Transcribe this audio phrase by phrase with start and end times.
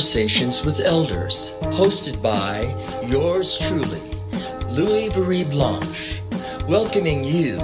[0.00, 2.62] Conversations with Elders, hosted by
[3.06, 4.00] yours truly,
[4.70, 6.22] Louis Marie Blanche,
[6.66, 7.58] welcoming you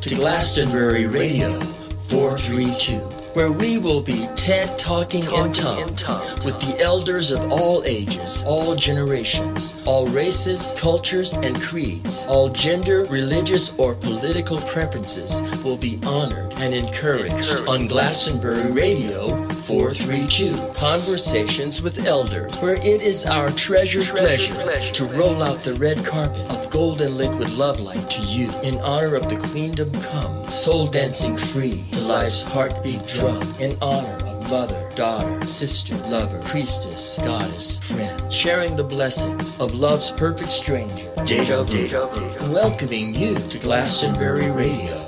[0.00, 1.58] to Glastonbury Radio
[2.06, 7.82] 432 where we will be TED Talking, talking in, tongues with the elders of all
[7.84, 12.26] ages, all generations, all races, cultures, and creeds.
[12.26, 17.68] All gender, religious, or political preferences will be honored and encouraged, encouraged.
[17.68, 25.04] on Glastonbury Radio 432 Conversations with Elders, where it is our treasured treasure, pleasure to
[25.16, 29.28] roll out the red carpet of golden liquid love light to you in honor of
[29.28, 35.46] the Queendom Come, soul dancing free to life's heartbeat drum in honor of mother, daughter,
[35.46, 43.14] sister, lover, priestess, goddess, friend, sharing the blessings of love's perfect stranger, Deja Vu, welcoming
[43.14, 44.98] you to Glastonbury Radio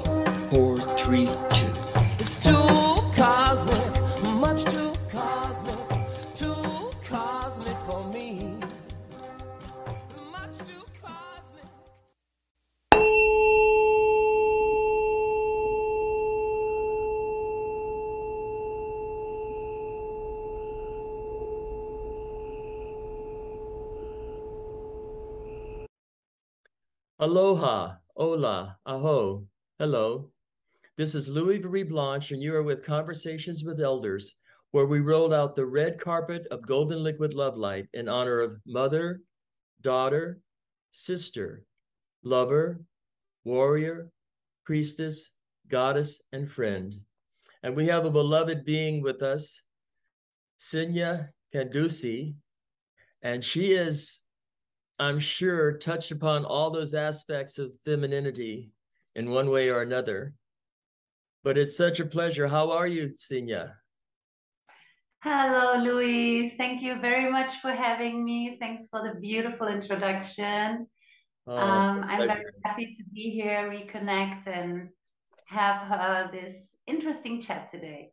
[0.50, 1.43] 432.
[27.24, 29.46] Aloha, hola, aho,
[29.78, 30.30] hello.
[30.98, 34.34] This is Louis Marie Blanche, and you are with Conversations with Elders,
[34.72, 38.60] where we rolled out the red carpet of golden liquid love light in honor of
[38.66, 39.22] mother,
[39.80, 40.42] daughter,
[40.92, 41.64] sister,
[42.22, 42.82] lover,
[43.42, 44.10] warrior,
[44.66, 45.30] priestess,
[45.66, 46.94] goddess, and friend.
[47.62, 49.62] And we have a beloved being with us,
[50.60, 52.34] Sinya Kandusi,
[53.22, 54.23] and she is
[54.98, 58.74] I'm sure, touched upon all those aspects of femininity
[59.14, 60.34] in one way or another.
[61.42, 62.46] But it's such a pleasure.
[62.46, 63.72] How are you, Sinya?
[65.22, 66.50] Hello, Louis.
[66.50, 68.56] Thank you very much for having me.
[68.60, 70.86] Thanks for the beautiful introduction.
[71.46, 74.88] Oh, um, I'm very happy to be here, reconnect, and
[75.46, 78.10] have uh, this interesting chat today.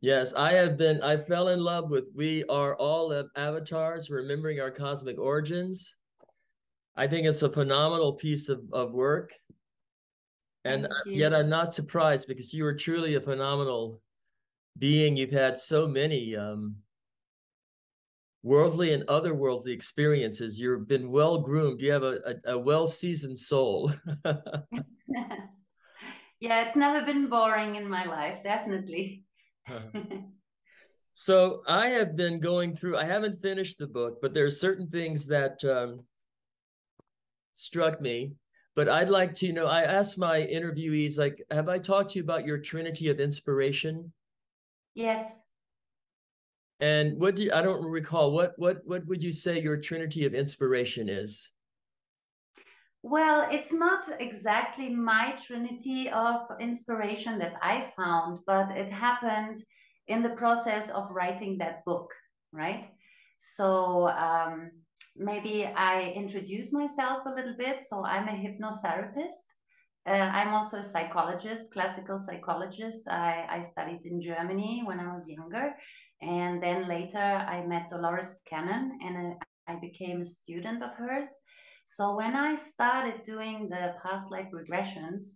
[0.00, 4.70] Yes, I have been, I fell in love with We Are All Avatars, Remembering Our
[4.70, 5.96] Cosmic Origins.
[6.96, 9.32] I think it's a phenomenal piece of, of work.
[10.64, 14.00] And yet I'm not surprised because you are truly a phenomenal
[14.78, 15.16] being.
[15.16, 16.76] You've had so many um,
[18.42, 20.60] worldly and otherworldly experiences.
[20.60, 21.80] You've been well groomed.
[21.80, 23.92] You have a, a, a well seasoned soul.
[26.40, 29.24] yeah, it's never been boring in my life, definitely.
[31.12, 34.88] so I have been going through, I haven't finished the book, but there are certain
[34.88, 36.04] things that um,
[37.54, 38.32] struck me.
[38.74, 42.18] But I'd like to, you know, I asked my interviewees, like, have I talked to
[42.18, 44.12] you about your Trinity of Inspiration?
[44.94, 45.42] Yes.
[46.80, 50.24] And what do you, I don't recall what what what would you say your Trinity
[50.24, 51.52] of Inspiration is?
[53.02, 59.62] Well, it's not exactly my Trinity of inspiration that I found, but it happened
[60.08, 62.12] in the process of writing that book,
[62.52, 62.90] right?
[63.38, 64.70] So um,
[65.16, 67.80] maybe I introduce myself a little bit.
[67.80, 69.46] So I'm a hypnotherapist.
[70.06, 73.08] Uh, I'm also a psychologist, classical psychologist.
[73.08, 75.74] I, I studied in Germany when I was younger.
[76.20, 79.34] And then later I met Dolores Cannon and
[79.68, 81.30] I became a student of hers.
[81.84, 85.34] So when I started doing the past life regressions,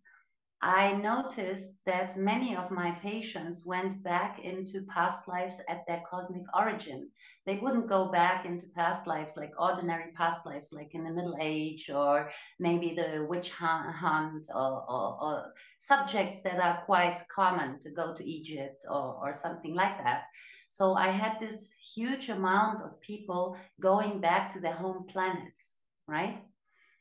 [0.62, 6.44] I noticed that many of my patients went back into past lives at their cosmic
[6.56, 7.10] origin.
[7.44, 11.36] They wouldn't go back into past lives like ordinary past lives, like in the Middle
[11.40, 17.90] Age or maybe the witch hunt or, or, or subjects that are quite common to
[17.90, 20.22] go to Egypt or, or something like that.
[20.70, 25.76] So I had this huge amount of people going back to their home planets,
[26.08, 26.38] right?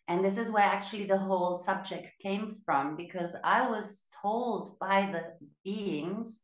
[0.08, 5.10] And this is where actually the whole subject came from, because I was told by
[5.12, 5.24] the
[5.64, 6.42] beings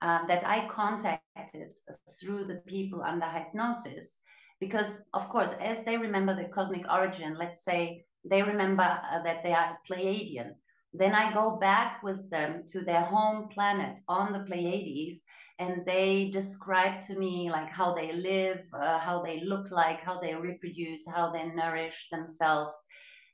[0.00, 1.72] uh, that I contacted
[2.18, 4.20] through the people under hypnosis.
[4.60, 9.42] Because, of course, as they remember the cosmic origin, let's say they remember uh, that
[9.42, 10.52] they are Pleiadian,
[10.94, 15.22] then I go back with them to their home planet on the Pleiades
[15.58, 20.18] and they describe to me like how they live, uh, how they look like, how
[20.20, 22.76] they reproduce, how they nourish themselves,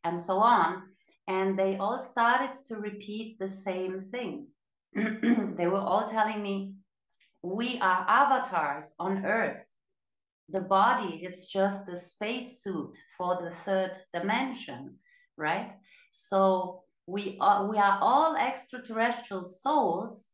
[0.05, 0.83] and so on.
[1.29, 4.47] And they all started to repeat the same thing.
[4.95, 6.75] they were all telling me,
[7.43, 9.65] we are avatars on Earth.
[10.49, 14.97] The body, it's just a spacesuit for the third dimension,
[15.37, 15.73] right?
[16.11, 20.31] So we are, we are all extraterrestrial souls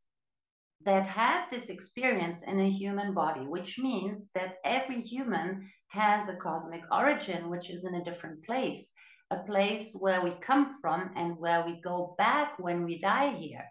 [0.84, 6.36] that have this experience in a human body, which means that every human has a
[6.36, 8.90] cosmic origin, which is in a different place,
[9.30, 13.64] a place where we come from and where we go back when we die here,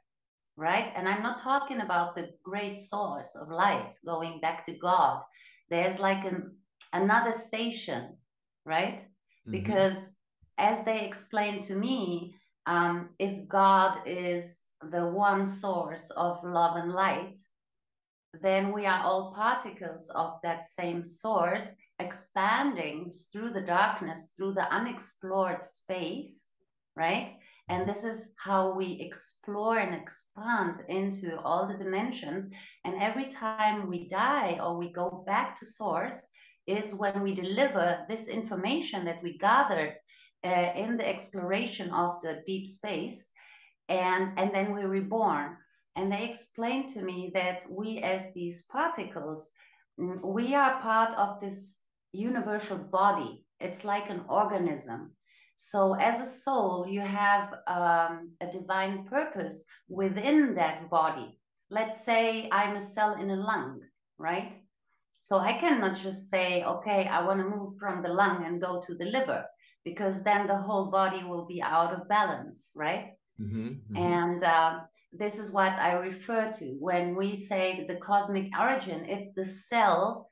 [0.58, 0.92] right?
[0.96, 5.22] And I'm not talking about the great source of light going back to God.
[5.70, 6.56] There's like an,
[6.94, 8.18] another station,
[8.66, 9.02] right?
[9.02, 9.52] Mm-hmm.
[9.52, 10.10] Because
[10.58, 12.36] as they explained to me,
[12.66, 17.40] um, if God is the one source of love and light,
[18.42, 24.74] then we are all particles of that same source expanding through the darkness, through the
[24.74, 26.50] unexplored space,
[26.96, 27.38] right?
[27.70, 32.48] And this is how we explore and expand into all the dimensions.
[32.84, 36.30] And every time we die or we go back to source,
[36.66, 39.96] is when we deliver this information that we gathered
[40.46, 43.32] uh, in the exploration of the deep space
[43.90, 45.58] and and then we're reborn.
[45.96, 49.52] And they explained to me that we as these particles
[50.00, 51.80] mm, we are part of this
[52.12, 53.46] universal body.
[53.60, 55.12] It's like an organism.
[55.56, 61.40] So as a soul you have um, a divine purpose within that body.
[61.70, 63.82] Let's say i'm a cell in a lung
[64.18, 64.54] right?
[65.22, 68.82] So i cannot just say okay i want to move from the lung and go
[68.86, 69.46] to the liver
[69.86, 73.98] because then the whole body will be out of balance right Mm-hmm, mm-hmm.
[73.98, 74.80] And uh,
[75.12, 79.06] this is what I refer to when we say the cosmic origin.
[79.06, 80.28] It's the cell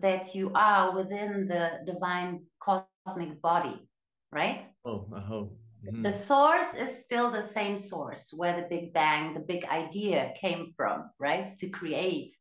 [0.00, 3.88] that you are within the divine cosmic body,
[4.30, 4.66] right?
[4.84, 5.52] Oh, oh.
[5.84, 6.02] Mm-hmm.
[6.02, 10.72] The source is still the same source where the Big Bang, the big idea came
[10.76, 11.48] from, right?
[11.58, 12.32] To create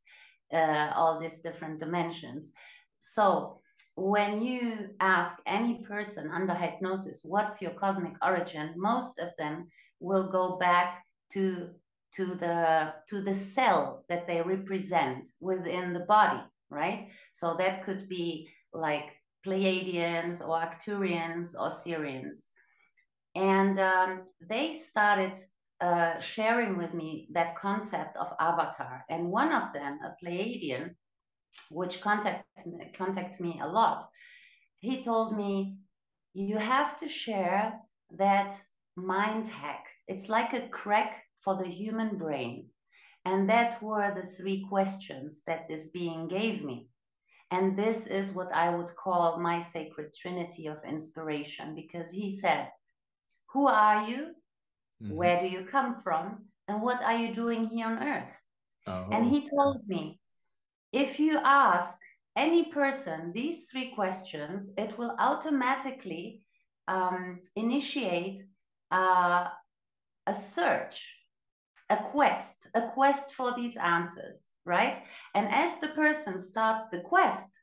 [0.54, 2.54] uh, all these different dimensions.
[3.00, 3.61] So
[3.96, 8.74] when you ask any person under hypnosis, what's your cosmic origin?
[8.78, 9.68] Most of them
[10.00, 11.04] will go back
[11.34, 11.70] to
[12.16, 18.10] to the to the cell that they represent within the body right so that could
[18.10, 19.12] be like
[19.46, 22.50] pleiadians or arcturians or Sirians,
[23.36, 25.38] and um, they started
[25.80, 30.94] uh, sharing with me that concept of avatar and one of them a pleiadian
[31.70, 32.46] which contact
[32.98, 34.10] contact me a lot
[34.82, 35.78] he told me
[36.34, 37.80] you have to share
[38.18, 38.60] that
[38.96, 39.86] mind hack.
[40.08, 42.68] It's like a crack for the human brain.
[43.26, 46.90] And that were the three questions that this being gave me.
[47.52, 52.70] And this is what I would call my sacred trinity of inspiration because he said,
[53.54, 54.34] Who are you?
[55.04, 55.14] Mm-hmm.
[55.14, 56.46] Where do you come from?
[56.68, 58.36] And what are you doing here on earth?
[58.88, 59.08] Oh.
[59.12, 60.21] And he told me,
[60.92, 62.00] if you ask
[62.36, 66.46] any person these three questions, it will automatically
[66.88, 68.44] um, initiate
[68.92, 69.48] uh,
[70.28, 71.16] a search,
[71.90, 75.04] a quest, a quest for these answers, right?
[75.36, 77.60] And as the person starts the quest,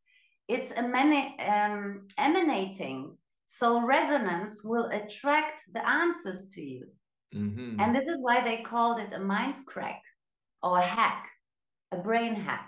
[0.49, 3.17] it's um, emanating.
[3.47, 6.87] So resonance will attract the answers to you.
[7.35, 7.81] Mm-hmm.
[7.81, 10.03] And this is why they called it a mind crack
[10.63, 11.29] or a hack,
[11.93, 12.68] a brain hack,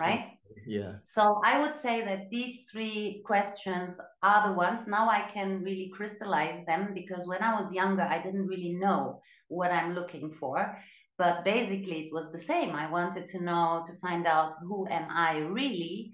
[0.00, 0.24] right?
[0.66, 0.94] yeah.
[1.04, 5.90] So i would say that these three questions are the ones now i can really
[5.96, 10.76] crystallize them because when i was younger i didn't really know what i'm looking for.
[11.18, 12.70] But basically it was the same.
[12.74, 16.12] I wanted to know to find out who am i really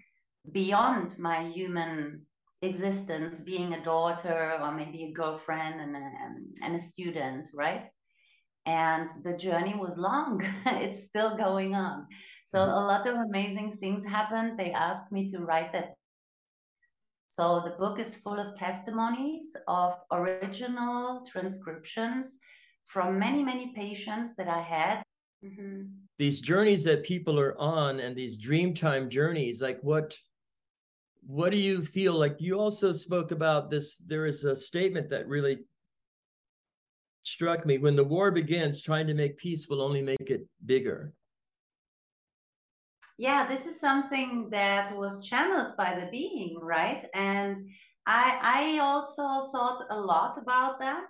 [0.53, 2.23] beyond my human
[2.63, 7.85] existence being a daughter or maybe a girlfriend and a, and a student right
[8.67, 10.45] and the journey was long.
[10.67, 12.07] It's still going on.
[12.45, 12.71] So mm-hmm.
[12.71, 14.59] a lot of amazing things happened.
[14.59, 15.95] They asked me to write that.
[17.29, 22.39] So the book is full of testimonies of original transcriptions
[22.87, 25.03] from many many patients that i had.
[25.45, 25.83] Mm-hmm.
[26.19, 30.17] these journeys that people are on and these dreamtime journeys like what
[31.27, 32.15] what do you feel?
[32.15, 35.59] Like you also spoke about this there is a statement that really
[37.27, 41.13] struck me when the war begins, trying to make peace will only make it bigger.
[43.19, 47.07] Yeah, this is something that was channeled by the being, right?
[47.15, 47.69] And
[48.07, 51.09] I I also thought a lot about that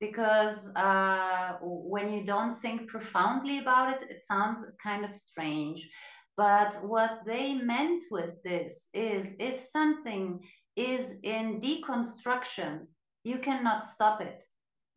[0.00, 5.88] because uh, when you don't think profoundly about it, it sounds kind of strange.
[6.36, 10.40] But what they meant with this is if something
[10.76, 12.86] is in deconstruction,
[13.22, 14.44] you cannot stop it.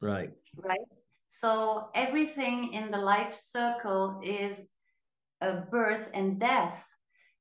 [0.02, 0.32] Right.
[0.56, 0.78] Right.
[1.30, 4.68] So everything in the life circle is
[5.42, 6.86] a birth and death.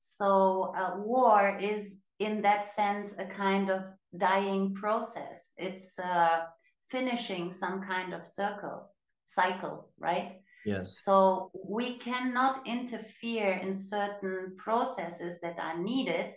[0.01, 3.85] So uh, war is, in that sense, a kind of
[4.17, 5.53] dying process.
[5.57, 6.45] It's uh,
[6.91, 8.91] finishing some kind of circle,
[9.27, 10.41] cycle, right?
[10.65, 11.01] Yes.
[11.05, 16.33] So we cannot interfere in certain processes that are needed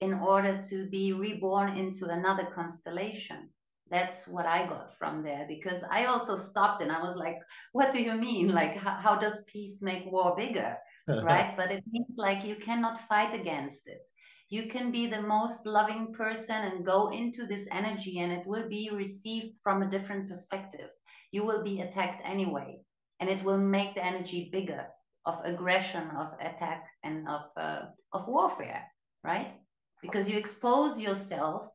[0.00, 3.50] in order to be reborn into another constellation.
[3.90, 7.38] That's what I got from there because I also stopped and I was like,
[7.72, 8.48] what do you mean?
[8.48, 10.76] Like, how, how does peace make war bigger?
[11.22, 11.54] right?
[11.56, 14.08] But it means like you cannot fight against it.
[14.48, 18.68] You can be the most loving person and go into this energy and it will
[18.68, 20.90] be received from a different perspective.
[21.32, 22.78] You will be attacked anyway
[23.20, 24.86] and it will make the energy bigger
[25.26, 28.84] of aggression, of attack, and of, uh, of warfare,
[29.22, 29.54] right?
[30.02, 31.68] Because you expose yourself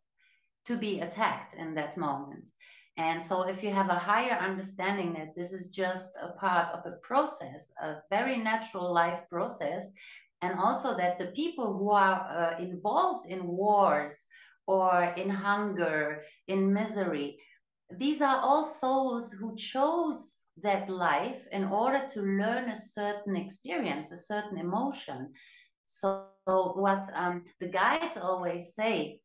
[0.66, 2.50] to be attacked in that moment.
[2.98, 6.86] And so, if you have a higher understanding that this is just a part of
[6.86, 9.94] a process, a very natural life process,
[10.42, 14.26] and also that the people who are uh, involved in wars
[14.68, 17.40] or in hunger, in misery,
[17.98, 24.12] these are all souls who chose that life in order to learn a certain experience,
[24.12, 25.32] a certain emotion.
[25.88, 29.22] So, what um, the guides always say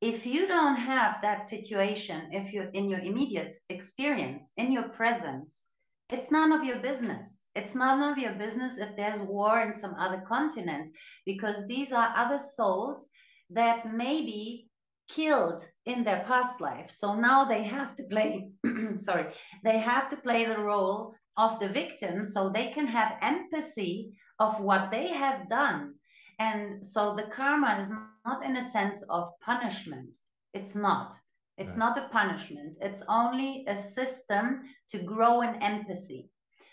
[0.00, 5.66] if you don't have that situation, if you're in your immediate experience, in your presence,
[6.10, 7.42] it's none of your business.
[7.54, 10.88] It's none of your business if there's war in some other continent,
[11.26, 13.08] because these are other souls
[13.50, 14.68] that may be
[15.08, 16.90] killed in their past life.
[16.90, 18.50] So now they have to play,
[18.96, 19.32] sorry,
[19.64, 24.60] they have to play the role of the victim so they can have empathy of
[24.60, 25.94] what they have done.
[26.38, 27.92] And so the karma is
[28.28, 30.12] not in a sense of punishment.
[30.58, 31.08] It's not.
[31.56, 31.84] It's right.
[31.84, 32.76] not a punishment.
[32.80, 34.44] It's only a system
[34.90, 36.22] to grow in empathy.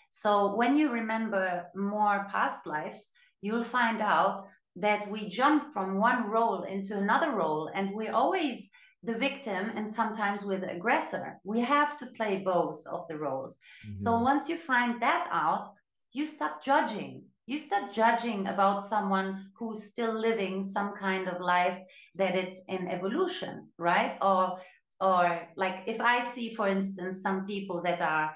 [0.09, 1.45] So when you remember
[1.75, 4.37] more past lives, you'll find out
[4.75, 8.69] that we jump from one role into another role and we're always
[9.03, 11.25] the victim and sometimes we're the aggressor.
[11.43, 13.53] We have to play both of the roles.
[13.57, 13.95] Mm-hmm.
[13.95, 15.65] So once you find that out,
[16.11, 17.23] you stop judging.
[17.47, 21.77] You start judging about someone who's still living some kind of life
[22.15, 24.17] that it's in evolution, right?
[24.21, 24.59] Or
[24.99, 28.31] or like if I see, for instance, some people that are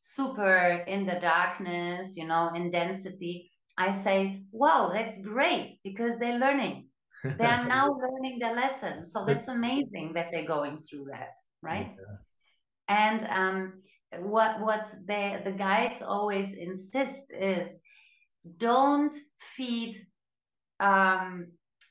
[0.00, 6.38] super in the darkness, you know, in density, I say, wow, that's great because they're
[6.38, 6.88] learning.
[7.24, 9.04] They are now learning the lesson.
[9.04, 11.30] So that's amazing that they're going through that,
[11.62, 11.94] right?
[11.98, 12.16] Yeah.
[12.88, 13.82] And um,
[14.20, 17.80] what what the the guides always insist is
[18.58, 20.06] don't feed
[20.80, 21.48] um,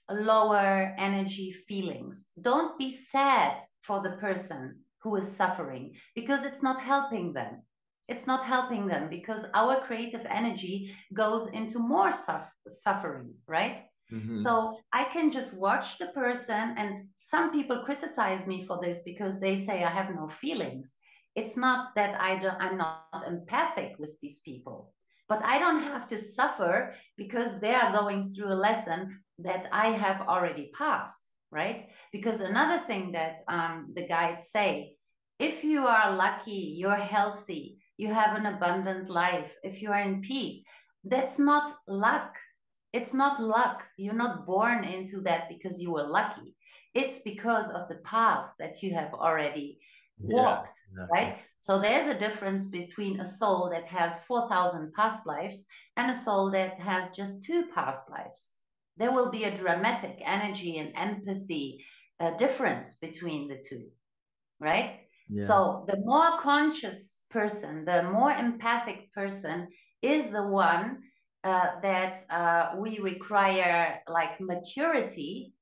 [0.10, 2.30] lower energy feelings.
[2.42, 7.62] Don't be sad for the person who is suffering because it's not helping them
[8.08, 14.38] it's not helping them because our creative energy goes into more suf- suffering right mm-hmm.
[14.38, 19.40] so i can just watch the person and some people criticize me for this because
[19.40, 20.96] they say i have no feelings
[21.36, 24.94] it's not that i don't i'm not empathic with these people
[25.34, 29.88] but i don't have to suffer because they are going through a lesson that i
[30.04, 34.70] have already passed right because another thing that um, the guides say
[35.40, 40.22] if you are lucky you're healthy you have an abundant life, if you are in
[40.22, 40.64] peace,
[41.04, 42.36] that's not luck.
[42.92, 43.84] It's not luck.
[43.98, 46.56] You're not born into that because you were lucky.
[46.94, 49.80] It's because of the path that you have already
[50.20, 51.38] walked, yeah, right?
[51.64, 55.66] So there's a difference between a soul that has 4,000 past lives
[55.96, 58.56] and a soul that has just two past lives.
[58.98, 61.86] There will be a dramatic energy and empathy
[62.20, 63.86] uh, difference between the two,
[64.60, 65.08] right?
[65.30, 65.48] Yeah.
[65.48, 69.70] So the more conscious person, the more empathic person
[70.02, 70.98] is the one
[71.46, 75.54] uh, that uh, we require like maturity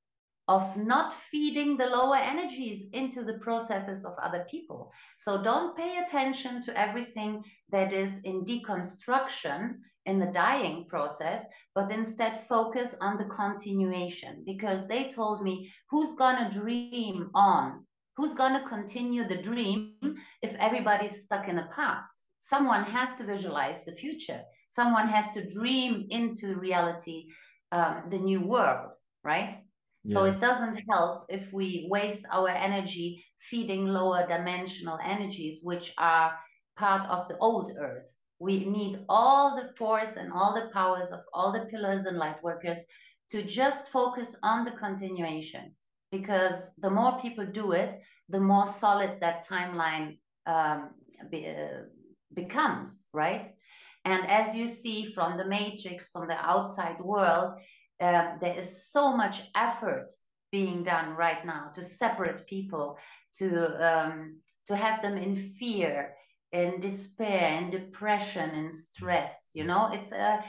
[0.48, 4.92] of not feeding the lower energies into the processes of other people.
[5.18, 11.44] So don't pay attention to everything that is in deconstruction in the dying process,
[11.74, 18.34] but instead focus on the continuation because they told me who's gonna dream on Who's
[18.34, 19.94] going to continue the dream
[20.42, 22.10] if everybody's stuck in the past?
[22.40, 24.42] Someone has to visualize the future.
[24.68, 27.28] Someone has to dream into reality
[27.70, 28.92] um, the new world,
[29.24, 29.56] right?
[30.04, 30.14] Yeah.
[30.14, 36.34] So it doesn't help if we waste our energy feeding lower dimensional energies, which are
[36.76, 38.16] part of the old earth.
[38.38, 42.42] We need all the force and all the powers of all the pillars and light
[42.42, 42.84] workers
[43.30, 45.74] to just focus on the continuation
[46.10, 50.90] because the more people do it, the more solid that timeline um,
[51.30, 51.84] be, uh,
[52.34, 53.52] becomes, right?
[54.04, 57.52] And as you see from the matrix, from the outside world,
[58.02, 60.12] uh, there is so much effort
[60.50, 62.98] being done right now to separate people,
[63.38, 63.48] to
[63.90, 66.14] um, to have them in fear,
[66.52, 69.90] in despair in depression in stress you know?
[69.92, 70.44] It's a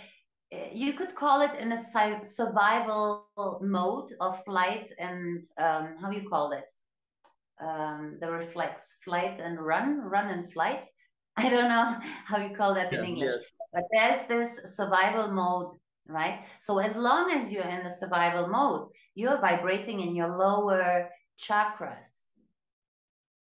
[0.71, 1.77] you could call it in a
[2.23, 3.25] survival
[3.61, 6.69] mode of flight and um, how you call it?
[7.59, 10.85] Um, the reflex flight and run run and flight.
[11.37, 13.31] I don't know how you call that yeah, in english.
[13.31, 13.57] yes.
[13.73, 15.71] but there's this survival mode
[16.07, 16.41] right?
[16.59, 22.23] So as long as you're in the survival mode you're vibrating in your lower chakras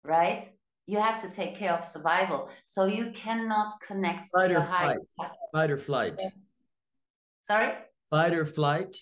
[0.03, 0.51] right?
[0.85, 2.49] You have to take care of survival.
[2.65, 4.97] So you cannot connect fight to your high
[5.53, 6.21] fight or flight.
[7.43, 7.73] Sorry?
[8.09, 8.97] Fight or flight?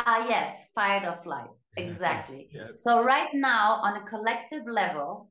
[0.00, 1.50] Ah yes fight or flight.
[1.76, 2.48] Exactly.
[2.52, 2.82] Yes.
[2.82, 5.30] so right now on a collective level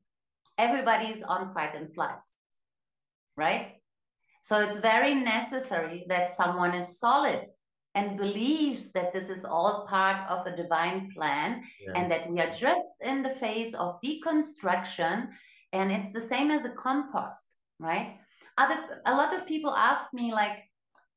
[0.56, 2.24] everybody's on fight and flight
[3.36, 3.77] right
[4.48, 7.42] so it's very necessary that someone is solid
[7.94, 11.92] and believes that this is all part of a divine plan yes.
[11.94, 15.28] and that we are just in the phase of deconstruction
[15.74, 18.16] and it's the same as a compost right
[18.56, 20.64] other a lot of people ask me like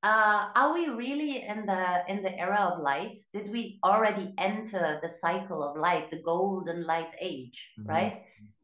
[0.04, 5.00] uh, are we really in the in the era of light did we already enter
[5.02, 7.90] the cycle of light the golden light age mm-hmm.
[7.90, 8.24] right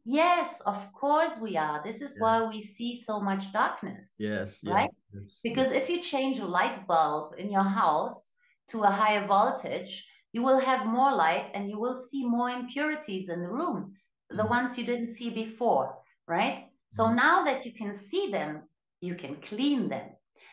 [0.09, 1.83] Yes, of course we are.
[1.83, 2.23] This is yeah.
[2.23, 4.15] why we see so much darkness.
[4.17, 4.63] Yes.
[4.65, 4.89] Right?
[5.13, 5.83] Yes, because yes.
[5.83, 8.35] if you change a light bulb in your house
[8.69, 13.27] to a higher voltage, you will have more light and you will see more impurities
[13.27, 13.95] in the room,
[14.29, 14.49] the mm.
[14.49, 16.69] ones you didn't see before, right?
[16.89, 17.15] So mm.
[17.17, 18.63] now that you can see them,
[19.01, 20.07] you can clean them.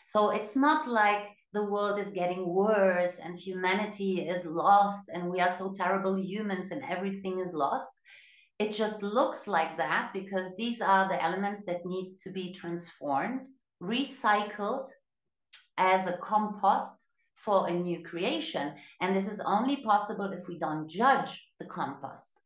[0.05, 5.39] So it's not like the world is getting worse and humanity is lost and we
[5.39, 7.93] are so terrible humans and everything is lost
[8.59, 13.49] it just looks like that because these are the elements that need to be transformed,
[13.83, 14.89] recycled
[15.77, 18.73] as a compost for a new creation.
[19.01, 22.39] And this is only possible if we don't judge the compost,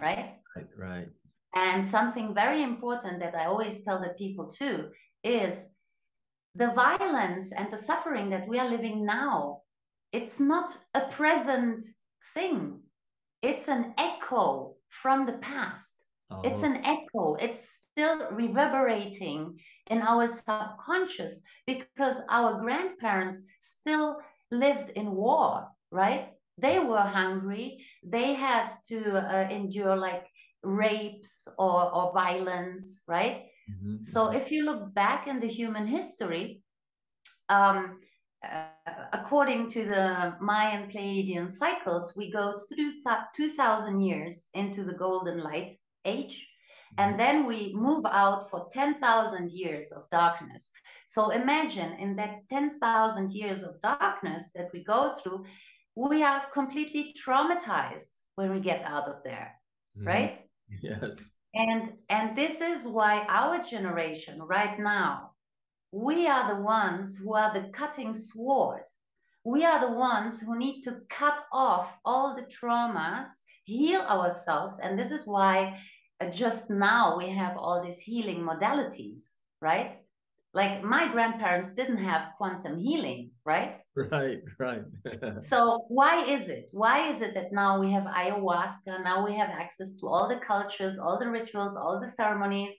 [0.00, 0.34] right?
[0.56, 1.08] Right, right.
[1.54, 4.90] And something very important that I always tell the people too
[5.24, 5.70] is
[6.54, 9.62] the violence and the suffering that we are living now.
[10.12, 11.82] It's not a present
[12.34, 12.80] thing.
[13.42, 16.04] It's an echo from the past.
[16.30, 16.42] Oh.
[16.42, 17.36] It's an echo.
[17.36, 19.58] It's still reverberating
[19.90, 24.18] in our subconscious because our grandparents still
[24.50, 26.30] lived in war, right?
[26.58, 27.84] They were hungry.
[28.02, 30.26] They had to uh, endure like
[30.62, 33.44] rapes or, or violence, right?
[33.70, 34.02] Mm-hmm.
[34.02, 36.60] So if you look back in the human history,
[37.48, 38.00] um,
[39.12, 42.92] according to the Mayan Pleiadian cycles, we go through
[43.34, 45.72] 2,000 years into the golden light
[46.04, 46.46] age,
[46.98, 47.18] and mm-hmm.
[47.18, 50.70] then we move out for 10,000 years of darkness.
[51.06, 55.44] So imagine in that 10,000 years of darkness that we go through,
[55.94, 59.52] we are completely traumatized when we get out of there,
[59.98, 60.08] mm-hmm.
[60.08, 60.40] right?
[60.82, 61.32] Yes.
[61.54, 65.30] And and this is why our generation right now
[65.92, 68.82] we are the ones who are the cutting sword.
[69.44, 73.30] We are the ones who need to cut off all the traumas,
[73.64, 74.80] heal ourselves.
[74.80, 75.78] And this is why
[76.20, 79.94] uh, just now we have all these healing modalities, right?
[80.52, 83.76] Like my grandparents didn't have quantum healing, right?
[84.10, 84.84] Right, right.
[85.40, 86.70] so why is it?
[86.72, 90.40] Why is it that now we have ayahuasca, now we have access to all the
[90.40, 92.74] cultures, all the rituals, all the ceremonies,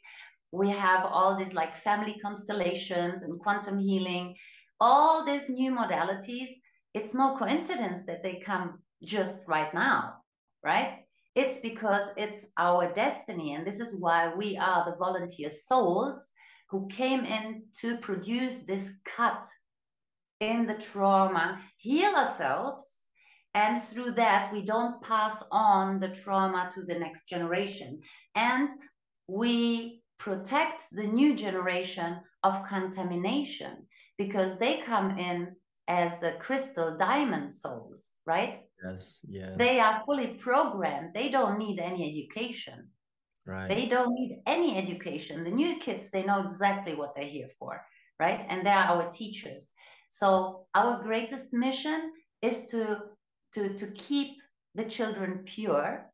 [0.51, 4.35] we have all these like family constellations and quantum healing
[4.79, 6.49] all these new modalities.
[6.93, 10.17] It's no coincidence that they come just right now
[10.63, 10.99] right?
[11.35, 16.33] It's because it's our destiny and this is why we are the volunteer souls
[16.69, 19.45] who came in to produce this cut
[20.39, 23.03] in the trauma heal ourselves
[23.53, 27.99] and through that we don't pass on the trauma to the next generation.
[28.35, 28.69] And
[29.27, 33.85] we protect the new generation of contamination
[34.17, 35.55] because they come in
[35.87, 38.63] as the crystal diamond souls, right?
[38.83, 39.53] Yes, yes.
[39.57, 41.13] They are fully programmed.
[41.13, 42.89] They don't need any education.
[43.45, 43.69] Right.
[43.69, 45.43] They don't need any education.
[45.43, 47.81] The new kids, they know exactly what they're here for,
[48.19, 48.45] right?
[48.49, 49.71] And they are our teachers.
[50.09, 52.99] So our greatest mission is to
[53.53, 54.37] to to keep
[54.75, 56.11] the children pure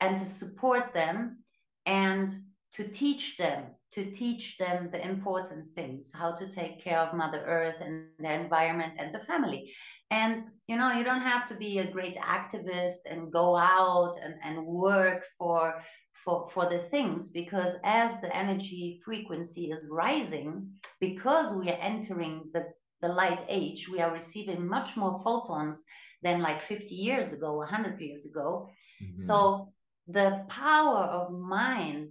[0.00, 1.44] and to support them
[1.86, 2.30] and
[2.74, 7.42] to teach them to teach them the important things how to take care of mother
[7.46, 9.72] earth and the environment and the family
[10.10, 14.34] and you know you don't have to be a great activist and go out and,
[14.44, 15.74] and work for
[16.12, 20.68] for for the things because as the energy frequency is rising
[21.00, 22.64] because we are entering the
[23.02, 25.84] the light age we are receiving much more photons
[26.22, 28.70] than like 50 years ago 100 years ago
[29.02, 29.18] mm-hmm.
[29.18, 29.72] so
[30.08, 32.10] the power of mind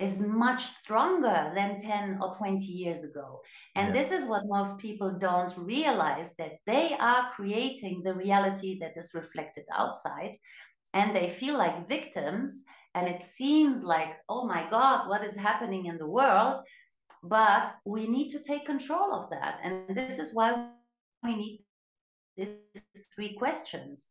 [0.00, 3.40] is much stronger than 10 or 20 years ago.
[3.76, 4.02] And yeah.
[4.02, 9.12] this is what most people don't realize that they are creating the reality that is
[9.14, 10.36] reflected outside.
[10.94, 12.64] And they feel like victims.
[12.94, 16.58] And it seems like, oh my God, what is happening in the world?
[17.22, 19.60] But we need to take control of that.
[19.62, 20.66] And this is why
[21.22, 21.64] we need
[22.36, 22.56] these
[23.14, 24.08] three questions.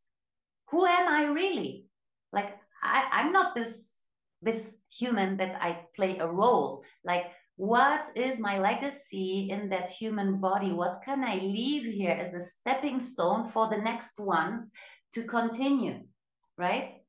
[0.69, 1.85] Who am I really?
[2.31, 3.95] Like, I, I'm not this
[4.41, 6.83] this human that I play a role.
[7.03, 10.71] Like, what is my legacy in that human body?
[10.71, 14.71] What can I leave here as a stepping stone for the next ones
[15.13, 15.99] to continue?
[16.57, 17.01] Right?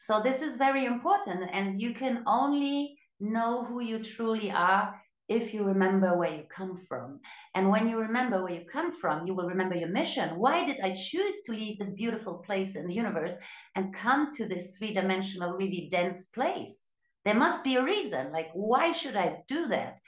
[0.00, 1.50] So, this is very important.
[1.52, 4.94] And you can only know who you truly are
[5.28, 7.20] if you remember where you come from.
[7.54, 10.38] And when you remember where you come from, you will remember your mission.
[10.38, 13.36] Why did I choose to leave this beautiful place in the universe
[13.74, 16.87] and come to this three dimensional, really dense place?
[17.24, 18.32] There must be a reason.
[18.32, 20.00] Like, why should I do that?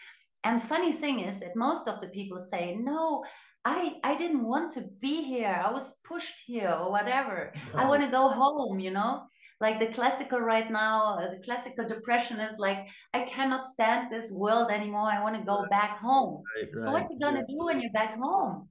[0.44, 3.24] And funny thing is that most of the people say, no,
[3.64, 5.62] I, I didn't want to be here.
[5.64, 7.52] I was pushed here or whatever.
[7.74, 9.22] I want to go home, you know?
[9.60, 14.32] like the classical right now uh, the classical depression is like i cannot stand this
[14.32, 15.70] world anymore i want to go right.
[15.70, 16.82] back home right, right.
[16.82, 18.68] so what you gonna do when you're back home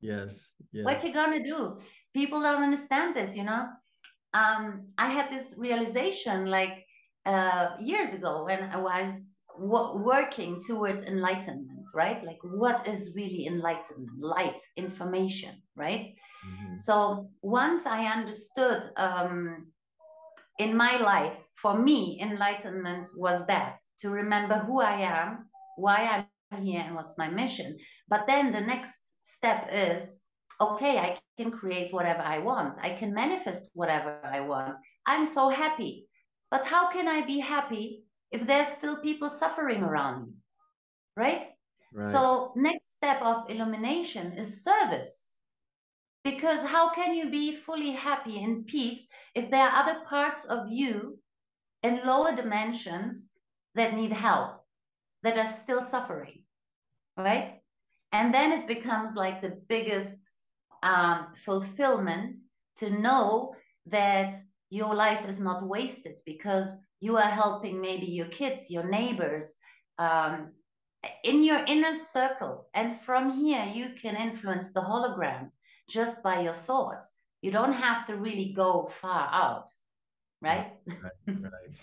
[0.00, 1.78] yes, yes what you gonna do
[2.12, 3.68] people don't understand this you know
[4.34, 6.81] um, i had this realization like
[7.26, 14.18] uh, years ago when i was working towards enlightenment right like what is really enlightenment
[14.18, 16.14] light information right
[16.46, 16.76] mm-hmm.
[16.76, 19.66] so once i understood um,
[20.58, 26.62] in my life, for me, enlightenment was that to remember who I am, why I'm
[26.62, 27.76] here, and what's my mission.
[28.08, 30.20] But then the next step is
[30.60, 34.76] okay, I can create whatever I want, I can manifest whatever I want.
[35.06, 36.06] I'm so happy.
[36.52, 40.32] But how can I be happy if there's still people suffering around me?
[41.16, 41.48] Right?
[41.94, 42.12] right?
[42.12, 45.32] So, next step of illumination is service
[46.24, 50.70] because how can you be fully happy and peace if there are other parts of
[50.70, 51.18] you
[51.82, 53.30] in lower dimensions
[53.74, 54.62] that need help,
[55.22, 56.44] that are still suffering,
[57.16, 57.62] right?
[58.12, 60.28] And then it becomes like the biggest
[60.82, 62.36] um, fulfillment
[62.76, 63.54] to know
[63.86, 64.34] that
[64.72, 69.54] your life is not wasted because you are helping maybe your kids, your neighbors,
[69.98, 70.52] um,
[71.24, 72.68] in your inner circle.
[72.72, 75.50] And from here, you can influence the hologram
[75.90, 77.14] just by your thoughts.
[77.42, 79.66] You don't have to really go far out,
[80.40, 80.72] right?
[80.86, 81.76] right, right.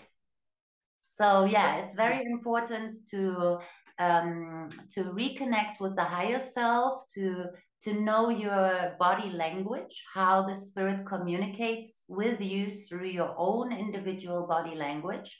[1.00, 3.58] so yeah, it's very important to
[4.00, 7.46] um, to reconnect with the higher self, to
[7.82, 14.46] to know your body language, how the spirit communicates with you through your own individual
[14.46, 15.38] body language,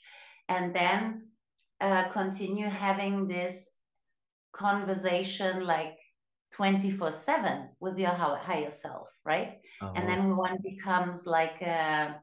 [0.48, 1.28] and then
[1.80, 3.70] uh, continue having this
[4.52, 5.96] conversation like
[6.52, 9.92] 24 7 with your higher self right uh-huh.
[9.94, 12.16] and then one becomes like a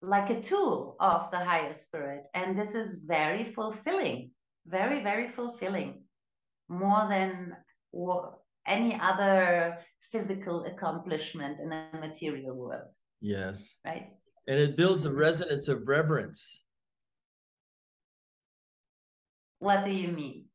[0.00, 4.30] like a tool of the higher spirit and this is very fulfilling
[4.66, 6.02] very very fulfilling
[6.68, 7.56] more than
[8.66, 9.78] any other
[10.12, 12.88] physical accomplishment in a material world
[13.20, 13.76] yes.
[13.84, 14.08] right?
[14.46, 16.62] And it builds a resonance of reverence.
[19.58, 20.46] What do you mean?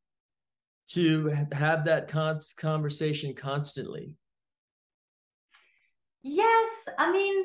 [0.88, 4.14] To have that con- conversation constantly.
[6.22, 7.44] Yes i mean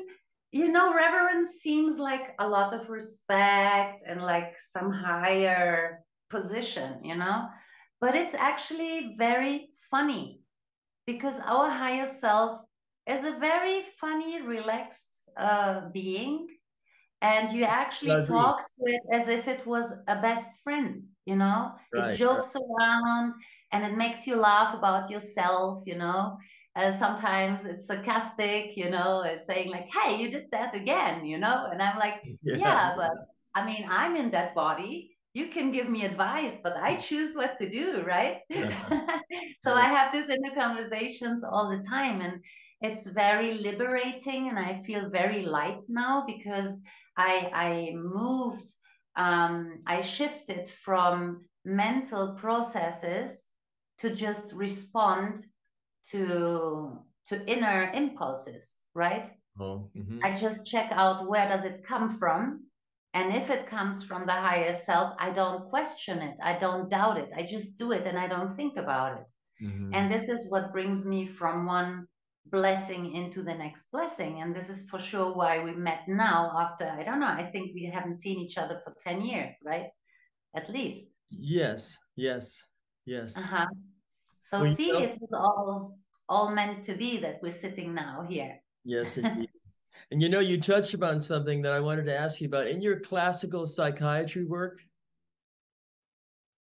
[0.50, 6.01] you know reverence seems like a lot of respect and like some higher
[6.32, 7.48] position you know?
[8.00, 10.42] But it's actually very funny
[11.06, 12.62] because our higher self
[13.06, 16.48] is a very funny relaxed uh, being
[17.22, 21.72] and you actually talk to it as if it was a best friend you know?
[21.92, 23.34] Right, it jokes around
[23.72, 26.38] and it makes you laugh about yourself you know?
[26.76, 29.22] Uh, sometimes it's sarcastic you know?
[29.22, 31.68] It's saying like hey you did that again you know?
[31.70, 33.12] And i'm like yeah, yeah but
[33.54, 37.56] i mean i'm in that body you can give me advice but i choose what
[37.56, 38.74] to do right yeah.
[39.60, 42.42] so i have this inner conversations all the time and
[42.80, 46.82] it's very liberating and i feel very light now because
[47.16, 48.72] I, I moved,
[49.16, 53.46] um, I shifted from mental processes
[53.98, 55.46] to just respond
[56.10, 59.30] to to inner impulses, right?
[59.60, 60.18] Oh, mm-hmm.
[60.24, 62.64] I just check out where does it come from,
[63.14, 67.18] and if it comes from the higher self, I don't question it, I don't doubt
[67.18, 69.64] it, I just do it, and I don't think about it.
[69.64, 69.94] Mm-hmm.
[69.94, 72.06] And this is what brings me from one
[72.46, 74.40] blessing into the next blessing.
[74.40, 77.72] And this is for sure why we met now after, I don't know, I think
[77.74, 79.86] we haven't seen each other for 10 years, right?
[80.56, 81.04] At least.
[81.30, 82.60] Yes, yes,
[83.06, 83.36] yes.
[83.36, 83.66] Uh-huh.
[84.40, 85.96] So see, it was all
[86.28, 88.60] all meant to be that we're sitting now here.
[88.84, 89.50] Yes, indeed.
[90.12, 92.66] And you know, you touched upon something that I wanted to ask you about.
[92.66, 94.82] In your classical psychiatry work,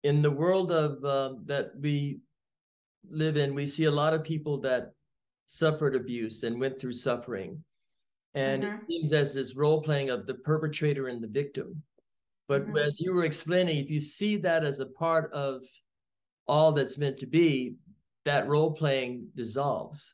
[0.03, 2.21] in the world of uh, that we
[3.09, 4.93] live in, we see a lot of people that
[5.47, 7.61] suffered abuse and went through suffering.
[8.35, 8.75] And mm-hmm.
[8.75, 11.83] it seems as this role playing of the perpetrator and the victim.
[12.47, 12.77] But mm-hmm.
[12.77, 15.61] as you were explaining, if you see that as a part of
[16.47, 17.75] all that's meant to be,
[18.23, 20.13] that role playing dissolves.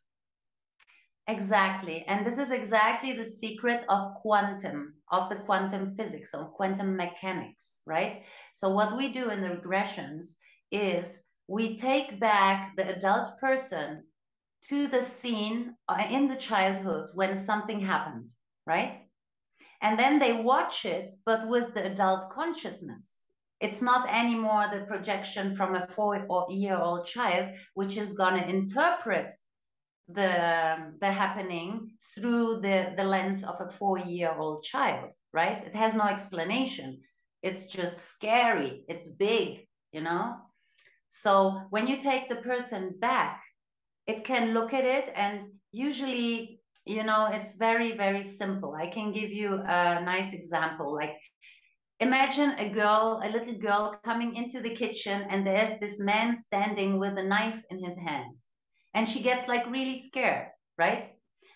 [1.27, 2.03] Exactly.
[2.07, 7.81] And this is exactly the secret of quantum, of the quantum physics, or quantum mechanics,
[7.85, 8.23] right?
[8.53, 10.37] So, what we do in the regressions
[10.71, 14.05] is we take back the adult person
[14.69, 18.31] to the scene uh, in the childhood when something happened,
[18.65, 19.07] right?
[19.81, 23.23] And then they watch it, but with the adult consciousness.
[23.59, 28.35] It's not anymore the projection from a four or year old child, which is going
[28.41, 29.33] to interpret
[30.09, 35.65] the, the happening through the, the lens of a four year old child, right?
[35.65, 37.01] It has no explanation.
[37.43, 38.83] It's just scary.
[38.87, 40.35] It's big, you know?
[41.09, 43.41] So when you take the person back,
[44.05, 45.41] it can look at it and
[45.71, 48.75] usually, you know, it's very, very simple.
[48.75, 50.93] I can give you a nice example.
[50.93, 51.17] Like
[51.99, 56.97] imagine a girl, a little girl coming into the kitchen and there's this man standing
[56.97, 58.41] with a knife in his hand
[58.97, 61.11] and she gets like really scared, right?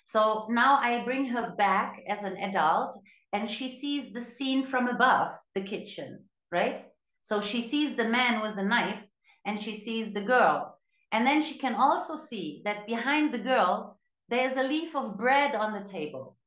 [0.05, 2.95] So now I bring her back as an adult
[3.33, 6.85] and she sees the scene from above the kitchen, right?
[7.23, 9.03] So she sees the man with the knife
[9.43, 10.77] and she sees the girl.
[11.11, 13.97] And then she can also see that behind the girl,
[14.29, 16.37] there's a leaf of bread on the table.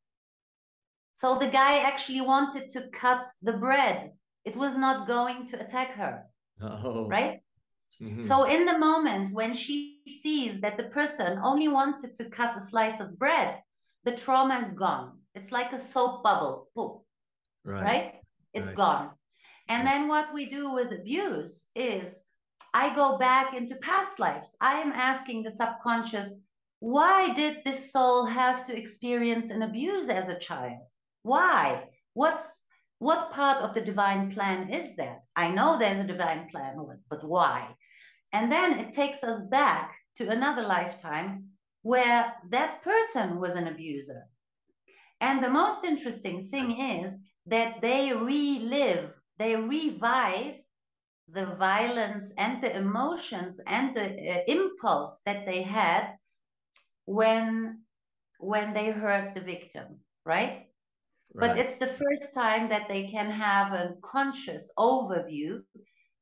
[1.15, 4.13] So the guy actually wanted to cut the bread.
[4.45, 6.23] It was not going to attack her.
[6.63, 7.09] Oh.
[7.09, 7.41] Right?
[8.03, 8.21] Mm-hmm.
[8.21, 12.61] So in the moment when she sees that the person only wanted to cut a
[12.61, 13.61] slice of bread,
[14.05, 15.19] the trauma is gone.
[15.35, 16.69] It's like a soap bubble.
[16.75, 17.01] Poof.
[17.65, 17.83] Right.
[17.83, 18.15] right?
[18.53, 18.77] It's right.
[18.77, 19.11] gone.
[19.69, 22.25] And then what we do with abuse is
[22.75, 24.57] I go back into past lives.
[24.61, 26.43] I am asking the subconscious,
[26.81, 30.87] why did this soul have to experience an abuse as a child?
[31.23, 31.85] Why?
[32.13, 32.61] What's
[32.99, 35.25] what part of the divine plan is that?
[35.35, 36.77] I know there's a divine plan,
[37.11, 37.75] but why?
[38.35, 41.45] And then it takes us back to another lifetime
[41.83, 44.25] where that person was an abuser.
[45.21, 47.17] And the most interesting thing is
[47.47, 50.57] that they relive, they revive
[51.29, 56.15] the violence and the emotions and the uh, impulse that they had
[57.07, 57.81] when
[58.39, 59.87] when they hurt the victim
[60.27, 60.67] right?
[61.35, 65.63] right but it's the first time that they can have a conscious overview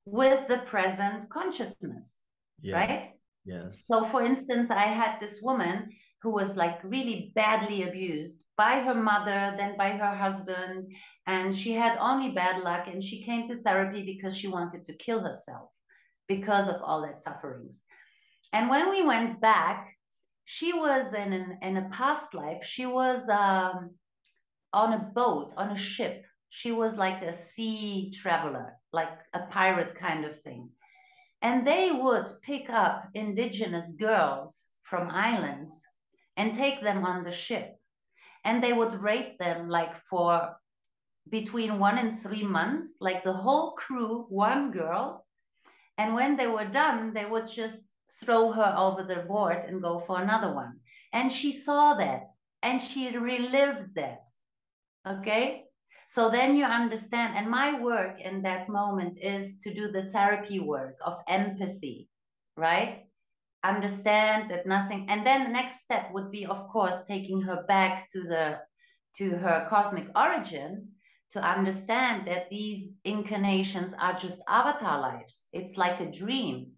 [0.04, 2.18] with the present consciousness
[2.60, 2.76] yeah.
[2.76, 3.10] right
[3.44, 5.88] yes so for instance i had this woman
[6.22, 10.86] who was like really badly abused by her mother, then by her husband.
[11.26, 12.86] And she had only bad luck.
[12.86, 15.68] And she came to therapy because she wanted to kill herself
[16.28, 17.82] because of all that sufferings.
[18.52, 19.96] And when we went back,
[20.44, 23.90] she was in, an, in a past life, she was um,
[24.72, 26.24] on a boat, on a ship.
[26.50, 30.70] She was like a sea traveler, like a pirate kind of thing.
[31.42, 35.84] And they would pick up indigenous girls from islands
[36.36, 37.76] and take them on the ship.
[38.44, 40.56] And they would rape them like for
[41.30, 45.26] between one and three months, like the whole crew, one girl.
[45.98, 47.88] And when they were done, they would just
[48.20, 50.80] throw her over the board and go for another one.
[51.12, 52.30] And she saw that
[52.62, 54.26] and she relived that.
[55.06, 55.61] Okay.
[56.14, 57.38] So then you understand.
[57.38, 62.10] And my work in that moment is to do the therapy work of empathy,
[62.54, 63.06] right?
[63.64, 68.08] understand that nothing and then the next step would be of course taking her back
[68.10, 68.58] to the
[69.16, 70.88] to her cosmic origin
[71.30, 76.72] to understand that these incarnations are just avatar lives it's like a dream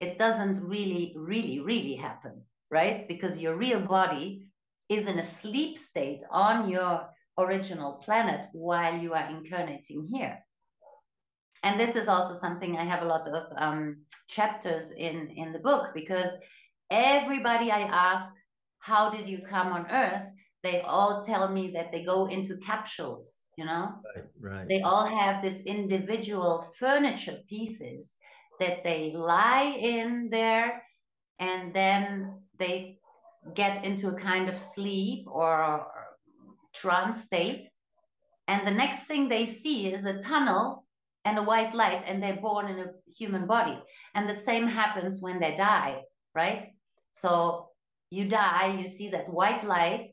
[0.00, 4.48] it doesn't really really really happen right because your real body
[4.88, 10.38] is in a sleep state on your original planet while you are incarnating here.
[11.62, 13.96] And this is also something i have a lot of um,
[14.28, 16.30] chapters in in the book because
[16.90, 18.32] everybody i ask
[18.80, 20.26] how did you come on earth?
[20.62, 23.94] they all tell me that they go into capsules you know?
[24.14, 24.68] Right, right.
[24.68, 28.16] they all have this individual furniture pieces
[28.60, 30.82] that they lie in there
[31.38, 32.98] and then they
[33.54, 35.86] get into a kind of sleep or
[36.74, 37.66] trance state.
[38.48, 40.84] And the next thing they see is a tunnel
[41.24, 43.78] and a white light, and they're born in a human body.
[44.14, 46.02] And the same happens when they die,
[46.34, 46.72] right?
[47.12, 47.68] So
[48.10, 50.08] you die, you see that white light,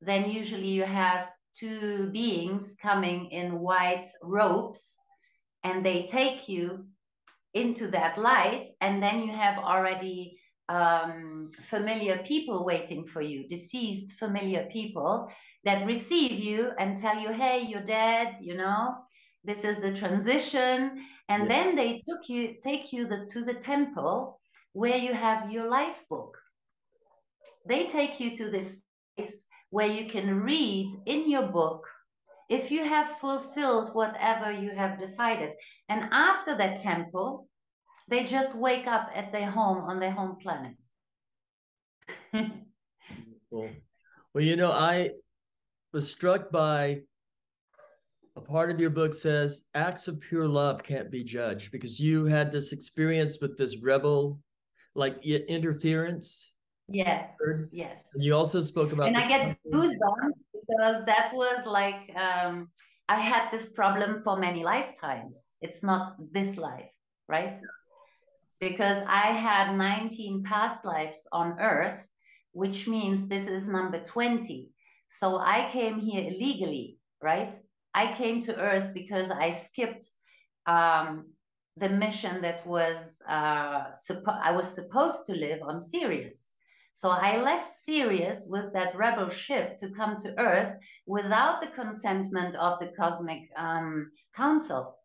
[0.00, 4.96] then usually you have two beings coming in white robes
[5.64, 6.86] and they take you
[7.54, 14.12] into that light and then you have already um, familiar people waiting for you deceased
[14.18, 15.28] familiar people
[15.64, 18.96] that receive you and tell you hey you're dead you know?
[19.44, 21.04] This is the transition.
[21.28, 21.48] And yeah.
[21.48, 24.40] then they took you take you the, to the temple
[24.72, 26.38] where you have your life book.
[27.66, 28.82] They take you to this
[29.16, 31.86] place where you can read in your book
[32.48, 35.52] if you have fulfilled whatever you have decided.
[35.88, 37.48] And after that temple
[38.08, 40.76] they just wake up at their home on their home planet.
[43.50, 43.68] Cool.
[44.32, 45.10] well you know i
[45.92, 47.02] was struck by
[48.36, 52.24] a part of your book says acts of pure love can't be judged because you
[52.24, 54.38] had this experience with this rebel
[54.94, 56.52] like interference.
[56.88, 57.26] Yeah
[57.70, 58.08] yes.
[58.14, 62.68] And you also spoke about and i get goosebumps because that was like um
[63.08, 65.50] i had this problem for many lifetimes.
[65.60, 66.90] It's not this life
[67.28, 67.60] right?
[68.60, 72.04] Because i had 19 past lives on earth
[72.52, 74.71] which means this is number 20
[75.18, 77.52] so I came here illegally, right?
[77.94, 80.08] I came to Earth because I skipped
[80.66, 81.26] um,
[81.76, 86.48] the mission that was uh, suppo- I was supposed to live on Sirius.
[86.94, 92.54] So I left Sirius with that rebel ship to come to Earth without the consentment
[92.56, 94.96] of the Cosmic um, Council.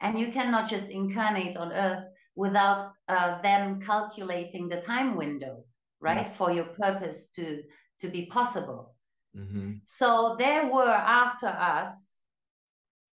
[0.00, 5.64] And you cannot just incarnate on Earth without uh, them calculating the time window,
[6.00, 6.32] right, yeah.
[6.32, 7.62] for your purpose to
[8.00, 8.94] to be possible.
[9.36, 9.72] Mm-hmm.
[9.84, 12.14] So there were after us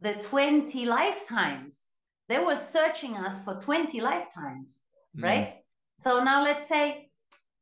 [0.00, 1.86] the 20 lifetimes.
[2.28, 4.82] They were searching us for 20 lifetimes,
[5.16, 5.24] mm-hmm.
[5.24, 5.54] right?
[5.98, 7.10] So now let's say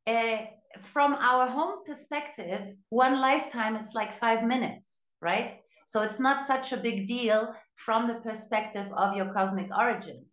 [0.06, 0.38] uh,
[0.80, 5.60] from our home perspective, one lifetime, it's like five minutes, right?
[5.86, 10.24] So it's not such a big deal from the perspective of your cosmic origin.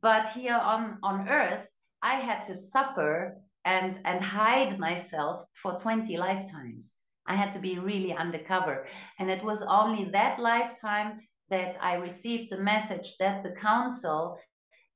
[0.00, 1.66] But here on, on Earth,
[2.02, 6.94] I had to suffer and, and hide myself for 20 lifetimes.
[7.28, 8.86] I had to be really undercover.
[9.18, 14.38] And it was only that lifetime that I received the message that the council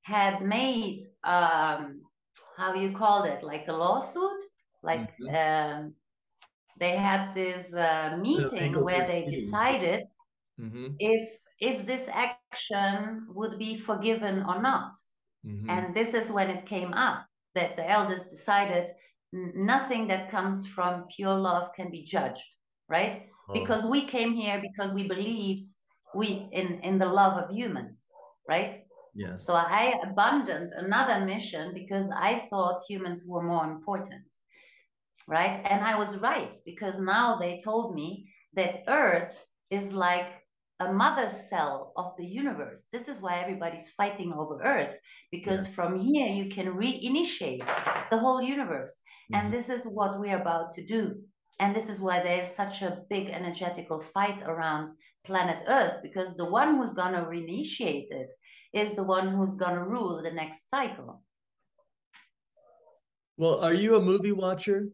[0.02, 2.02] had made, um,
[2.56, 4.42] how you called it, like a lawsuit?
[4.82, 5.34] Like mm-hmm.
[5.34, 5.94] um,
[6.78, 10.04] they had this uh, meeting where they decided
[10.60, 10.88] mm-hmm.
[10.98, 11.28] if
[11.60, 14.96] if this action would be forgiven or not.
[15.46, 15.70] Mm-hmm.
[15.70, 18.90] And this is when it came up that the elders decided
[19.32, 22.44] nothing that comes from pure love can be judged
[22.88, 23.26] right?
[23.48, 23.54] Oh.
[23.54, 25.68] because we came here because we believed
[26.14, 28.08] we in in the love of humans
[28.48, 28.84] right?
[29.14, 29.46] Yes.
[29.46, 34.24] So i abandoned another mission because i thought humans were more important
[35.28, 35.62] right?
[35.64, 40.41] And i was right because now they told me that earth is like
[40.86, 42.84] a mother cell of the universe.
[42.92, 44.98] This is why everybody's fighting over Earth,
[45.30, 45.74] because yeah.
[45.74, 47.64] from here you can reinitiate
[48.10, 49.00] the whole universe.
[49.00, 49.34] Mm-hmm.
[49.46, 51.16] And this is what we're about to do.
[51.60, 56.44] And this is why there's such a big energetical fight around planet Earth, because the
[56.44, 58.30] one who's going to reinitiate it
[58.72, 61.22] is the one who's going to rule the next cycle.
[63.36, 64.88] Well, are you a movie watcher?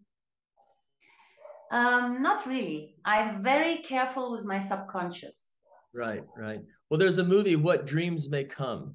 [1.70, 2.94] Um, not really.
[3.05, 5.48] I'm very careful with my subconscious.
[5.94, 6.61] Right, right.
[6.88, 8.94] Well, there's a movie, What Dreams May Come.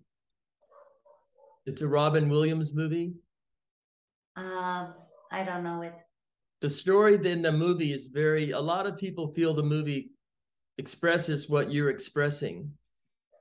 [1.66, 3.14] It's a Robin Williams movie.
[4.36, 4.94] Um,
[5.32, 5.94] I don't know it.
[6.62, 10.12] The story in the movie is very, a lot of people feel the movie
[10.78, 12.72] expresses what you're expressing.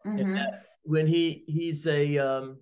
[0.07, 0.37] Mm-hmm.
[0.83, 2.59] when he he's a um,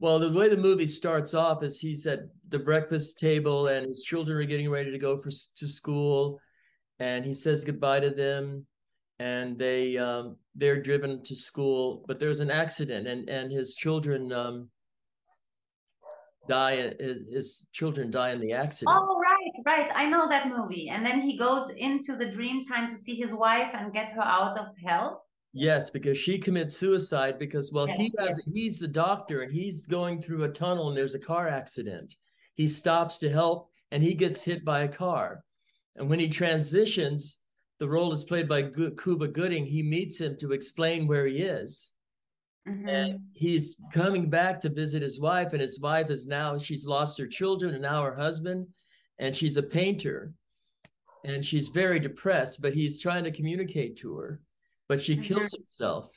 [0.00, 4.02] well, the way the movie starts off is he's at the breakfast table and his
[4.02, 6.40] children are getting ready to go for to school,
[6.98, 8.66] and he says goodbye to them,
[9.18, 14.32] and they um, they're driven to school, but there's an accident, and and his children
[14.32, 14.68] um,
[16.48, 16.94] die.
[16.98, 18.96] His, his children die in the accident.
[18.98, 19.90] Oh right, right.
[19.94, 20.88] I know that movie.
[20.88, 24.22] And then he goes into the dream time to see his wife and get her
[24.22, 25.24] out of hell.
[25.52, 28.40] Yes, because she commits suicide because well yes, he has yes.
[28.52, 32.16] he's the doctor and he's going through a tunnel and there's a car accident.
[32.54, 35.44] He stops to help and he gets hit by a car.
[35.96, 37.40] And when he transitions,
[37.78, 39.64] the role is played by Cuba Gooding.
[39.64, 41.92] He meets him to explain where he is.
[42.68, 42.88] Mm-hmm.
[42.88, 47.18] And he's coming back to visit his wife, and his wife is now, she's lost
[47.18, 48.66] her children and now her husband.
[49.18, 50.32] and she's a painter
[51.24, 54.40] and she's very depressed, but he's trying to communicate to her,
[54.88, 55.62] but she kills mm-hmm.
[55.62, 56.10] herself.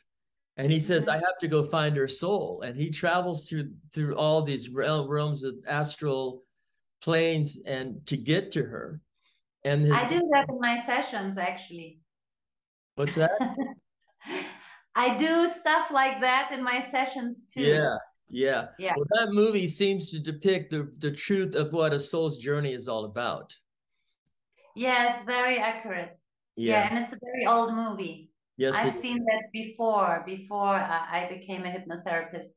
[0.58, 1.12] And he says, mm-hmm.
[1.12, 2.62] I have to go find her soul.
[2.62, 6.44] And he travels through through all these realms of astral
[7.02, 9.02] planes and to get to her.
[9.64, 12.00] And his, I do that in my sessions actually.
[12.96, 13.32] What's that?
[14.96, 17.62] I do stuff like that in my sessions too.
[17.62, 17.98] Yeah.
[18.30, 18.68] Yeah.
[18.80, 18.94] Yeah.
[18.96, 22.88] Well, that movie seems to depict the, the truth of what a soul's journey is
[22.88, 23.54] all about.
[24.76, 26.16] Yes, very accurate.
[26.56, 26.74] Yeah.
[26.74, 28.32] yeah and it's a very old movie.
[28.58, 28.76] Yes.
[28.76, 32.50] I've seen that before, before I became a hypnotherapist.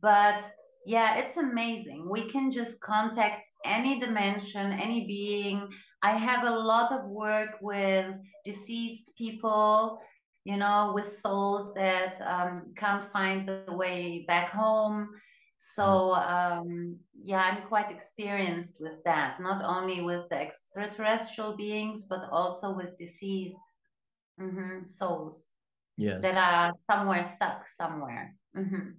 [0.00, 0.42] But
[0.86, 2.08] yeah, it's amazing.
[2.08, 5.68] We can just contact any dimension, any being.
[6.02, 10.00] I have a lot of work with deceased people,
[10.44, 15.10] you know, with souls that um, can't find the way back home.
[15.58, 22.28] So um, yeah, I'm quite experienced with that, not only with the extraterrestrial beings, but
[22.30, 23.58] also with deceased
[24.40, 25.46] mm-hmm, souls
[25.96, 26.22] yes.
[26.22, 28.36] that are somewhere stuck somewhere.
[28.56, 28.90] Mm-hmm.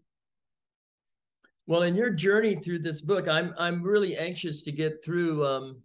[1.66, 5.82] Well, in your journey through this book, I'm I'm really anxious to get through um,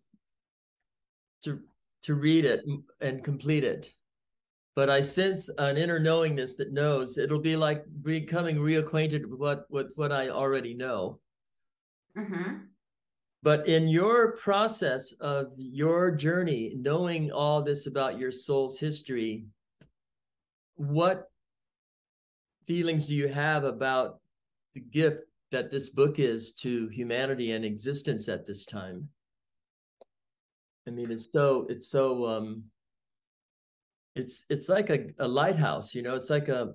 [1.45, 1.61] to
[2.03, 2.63] to read it
[3.01, 3.91] and complete it.
[4.77, 9.67] But I sense an inner knowingness that knows it'll be like becoming reacquainted with what
[9.71, 11.21] with what I already know.
[12.17, 12.57] Mm-hmm.
[13.43, 19.45] But in your process of your journey, knowing all this about your soul's history,
[20.77, 21.31] what
[22.67, 24.21] feelings do you have about
[24.75, 25.25] the gift
[25.55, 29.09] that this book is to humanity and existence at this time.
[30.87, 32.65] I mean, it's so it's so um
[34.15, 36.75] it's it's like a, a lighthouse, you know, it's like a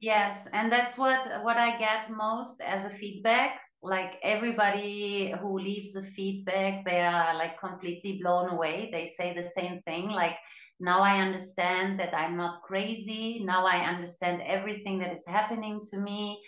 [0.00, 3.60] yes, and that's what what I get most as a feedback.
[3.82, 8.90] Like everybody who leaves a feedback, they are like completely blown away.
[8.92, 10.36] They say the same thing, like
[10.80, 13.42] now I understand that I'm not crazy.
[13.44, 16.40] Now I understand everything that is happening to me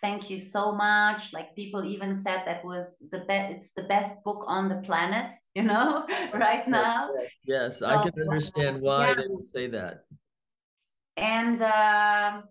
[0.00, 1.32] thank you so much.
[1.32, 5.32] Like people even said that was the best it's the best book on the planet
[5.54, 7.10] you know right now.
[7.44, 9.14] yes, so, i can understand why yeah.
[9.14, 10.04] they would say that.
[11.16, 12.42] And uh,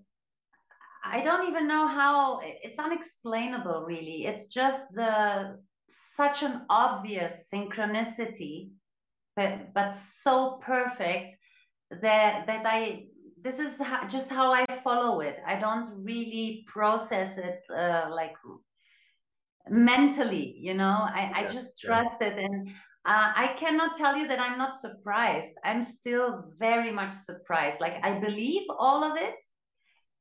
[1.05, 4.25] i don't even know how it's unexplainable really.
[4.25, 5.57] It's just the
[5.89, 8.71] such an obvious synchronicity
[9.37, 11.37] but but so perfect
[12.01, 13.07] that that i
[13.41, 15.37] this is just how I follow it.
[15.45, 18.35] I don't really process it uh, like
[19.69, 20.97] mentally, you know.
[21.21, 22.27] I, I just trust yeah.
[22.27, 22.69] it, and
[23.05, 25.55] uh, I cannot tell you that I'm not surprised.
[25.65, 27.81] I'm still very much surprised.
[27.81, 29.35] Like I believe all of it,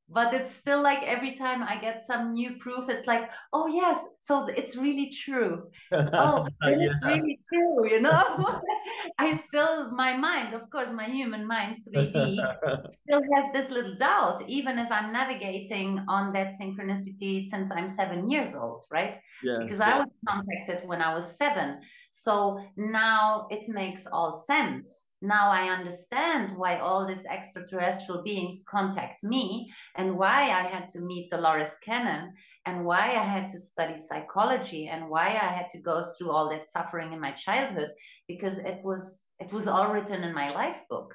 [0.09, 3.99] but it's still like every time I get some new proof, it's like, oh yes,
[4.21, 5.65] so it's really true.
[5.93, 6.77] oh, yeah.
[6.91, 8.61] it's really true, you know.
[9.19, 12.13] I still my mind, of course, my human mind, 3D,
[12.91, 18.31] still has this little doubt, even if I'm navigating on that synchronicity since I'm seven
[18.31, 19.17] years old, right?
[19.43, 19.89] Yes, because yes.
[19.89, 21.81] I was contacted when I was seven.
[22.13, 29.25] So now it makes all sense now I understand why all these extraterrestrial beings contact
[29.25, 32.35] me and why I had to meet Dolores Cannon
[32.67, 36.51] and why I had to study psychology and why I had to go through all
[36.51, 37.91] that suffering in my childhood
[38.29, 41.15] because it was it was all written in my life book.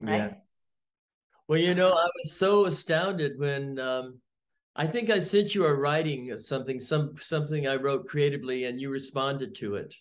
[0.00, 0.16] Right?
[0.16, 0.34] Yeah.
[1.48, 4.20] Well, you know, I was so astounded when um,
[4.76, 8.80] I think I sent you a writing of something, some something I wrote creatively, and
[8.80, 9.94] you responded to it.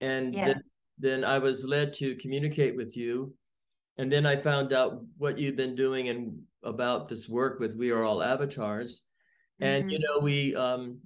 [0.00, 0.54] And yeah.
[0.98, 3.34] Then I was led to communicate with you.
[3.98, 7.90] And then I found out what you'd been doing and about this work with We
[7.90, 9.02] Are All Avatars.
[9.60, 9.90] And mm-hmm.
[9.90, 10.98] you know, we um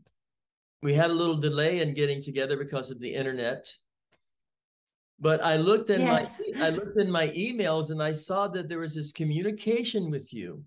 [0.83, 3.69] we had a little delay in getting together because of the internet.
[5.21, 6.41] But I looked in yes.
[6.57, 10.33] my I looked in my emails and I saw that there was this communication with
[10.33, 10.65] you.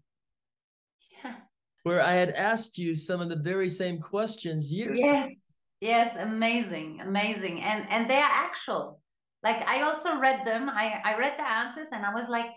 [1.23, 1.35] Yeah.
[1.83, 5.25] Where I had asked you some of the very same questions years yes.
[5.25, 5.35] Ago.
[5.81, 7.61] Yes, amazing, amazing.
[7.61, 9.01] And and they are actual
[9.43, 10.69] like I also read them.
[10.69, 12.47] I, I read the answers and I was like,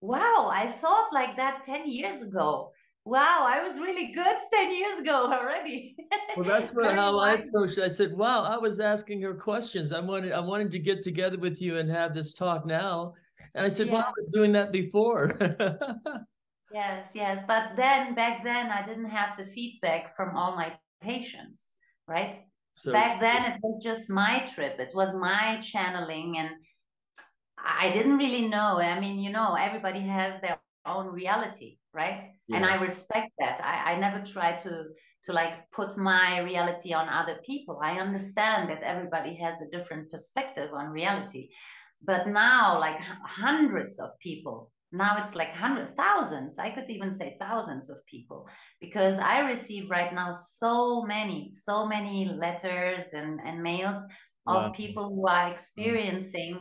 [0.00, 2.70] wow, I thought like that 10 years ago.
[3.04, 5.96] Wow, I was really good 10 years ago already.
[6.36, 7.84] well, that's what, how I approached it.
[7.84, 9.92] I said, wow, I was asking her questions.
[9.92, 13.14] I wanted I wanted to get together with you and have this talk now.
[13.54, 13.94] And I said, yeah.
[13.94, 15.36] well, I was doing that before.
[16.72, 17.44] yes, yes.
[17.46, 21.70] But then back then I didn't have the feedback from all my patients,
[22.08, 22.42] right?
[22.76, 24.78] So back then it was just my trip.
[24.78, 26.50] It was my channeling and
[27.58, 28.78] I didn't really know.
[28.78, 32.32] I mean, you know, everybody has their own reality, right?
[32.48, 32.56] Yeah.
[32.56, 33.60] And I respect that.
[33.64, 34.84] I, I never try to
[35.24, 37.80] to like put my reality on other people.
[37.82, 41.48] I understand that everybody has a different perspective on reality.
[42.02, 47.36] But now, like hundreds of people, now it's like hundreds, thousands, I could even say
[47.40, 48.48] thousands of people,
[48.80, 53.98] because I receive right now so many, so many letters and, and mails
[54.46, 54.66] wow.
[54.66, 56.60] of people who are experiencing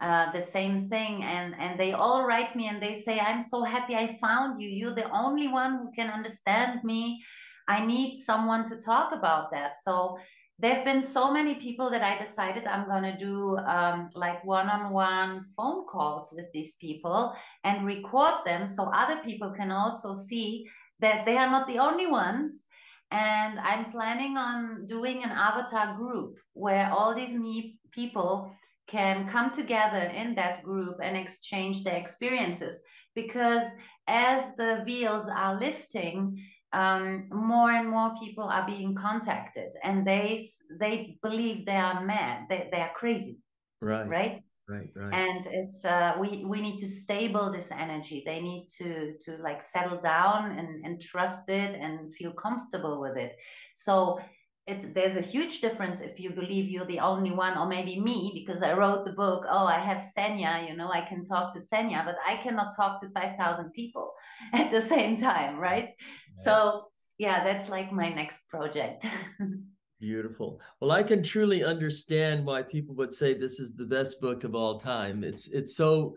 [0.00, 1.24] uh, the same thing.
[1.24, 4.68] And and they all write me and they say i'm so happy i found you.
[4.68, 7.22] You're the only one who can understand me.
[7.68, 9.76] I need someone to talk about that.
[9.82, 10.18] So
[10.58, 14.42] there have been so many people that I decided I'm going to do um, like
[14.44, 17.34] one on one phone calls with these people
[17.64, 20.66] and record them so other people can also see
[21.00, 22.64] that they are not the only ones.
[23.10, 28.50] And I'm planning on doing an avatar group where all these me people
[28.86, 32.82] can come together in that group and exchange their experiences.
[33.14, 33.64] Because
[34.08, 36.42] as the wheels are lifting,
[36.76, 42.46] um, more and more people are being contacted and they they believe they are mad
[42.50, 43.38] they, they are crazy.
[43.80, 44.08] Right.
[44.08, 44.42] Right?
[44.68, 45.14] Right right.
[45.14, 48.22] And it's uh, we we need to stable this energy.
[48.26, 53.16] They need to to like settle down and and trust it and feel comfortable with
[53.16, 53.36] it.
[53.76, 54.18] So
[54.66, 58.32] it's there's a huge difference if you believe you're the only one or maybe me
[58.34, 61.60] because i wrote the book oh i have senya you know i can talk to
[61.60, 64.12] senya but i cannot talk to 5000 people
[64.52, 65.90] at the same time right.
[66.36, 66.84] So
[67.18, 69.06] yeah that's like my next project
[70.00, 74.44] beautiful well i can truly understand why people would say this is the best book
[74.44, 76.14] of all time it's it's so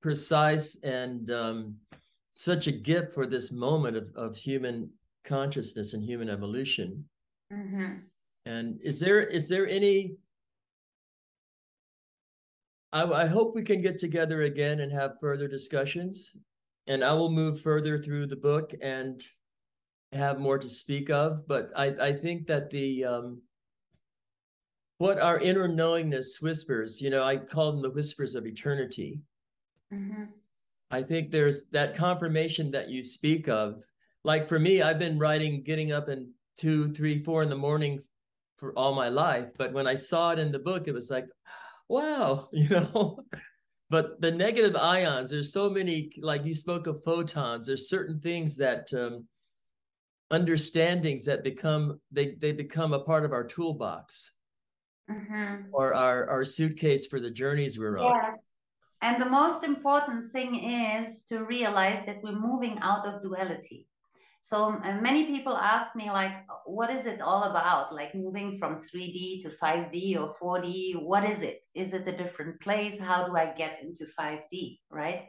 [0.00, 1.74] precise and um,
[2.30, 4.88] such a gift for this moment of, of human
[5.24, 7.04] consciousness and human evolution
[7.52, 7.94] Mm-hmm.
[8.46, 10.16] And is there is there any?
[12.92, 16.36] I, I hope we can get together again and have further discussions,
[16.86, 19.22] and I will move further through the book and
[20.12, 21.46] have more to speak of.
[21.46, 23.42] But I I think that the um,
[24.98, 29.20] what our inner knowingness whispers, you know, I call them the whispers of eternity.
[29.92, 30.24] Mm-hmm.
[30.90, 33.84] I think there's that confirmation that you speak of.
[34.24, 38.00] Like for me, I've been writing, getting up and two, three, four in the morning
[38.56, 39.48] for all my life.
[39.56, 41.26] But when I saw it in the book, it was like,
[41.88, 43.20] wow, you know.
[43.90, 48.56] but the negative ions, there's so many, like you spoke of photons, there's certain things
[48.56, 49.26] that um,
[50.30, 54.32] understandings that become they they become a part of our toolbox
[55.10, 55.66] mm-hmm.
[55.72, 58.14] or our our suitcase for the journeys we're on.
[58.14, 58.50] Yes.
[59.00, 63.86] And the most important thing is to realize that we're moving out of duality.
[64.42, 66.32] So uh, many people ask me like,
[66.64, 67.94] what is it all about?
[67.94, 71.62] Like moving from 3D to 5D or 4D, what is it?
[71.74, 72.98] Is it a different place?
[72.98, 75.28] How do I get into 5D, right?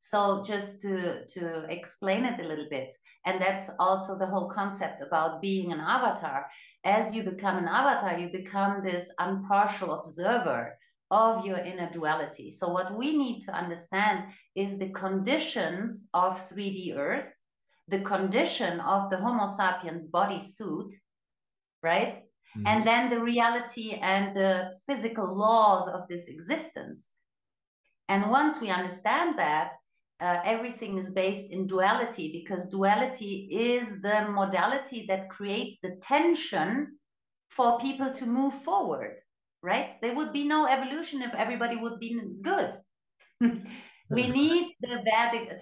[0.00, 2.92] So just to, to explain it a little bit,
[3.26, 6.46] and that's also the whole concept about being an avatar.
[6.84, 10.78] As you become an avatar, you become this impartial observer
[11.10, 12.50] of your inner duality.
[12.50, 17.34] So what we need to understand is the conditions of 3D Earth
[17.88, 20.94] the condition of the Homo sapiens body suit,
[21.82, 22.22] right?
[22.56, 22.66] Mm-hmm.
[22.66, 27.10] And then the reality and the physical laws of this existence.
[28.08, 29.72] And once we understand that,
[30.20, 36.98] uh, everything is based in duality because duality is the modality that creates the tension
[37.50, 39.16] for people to move forward,
[39.62, 40.00] right?
[40.02, 42.74] There would be no evolution if everybody would be good.
[43.40, 45.60] we need the bad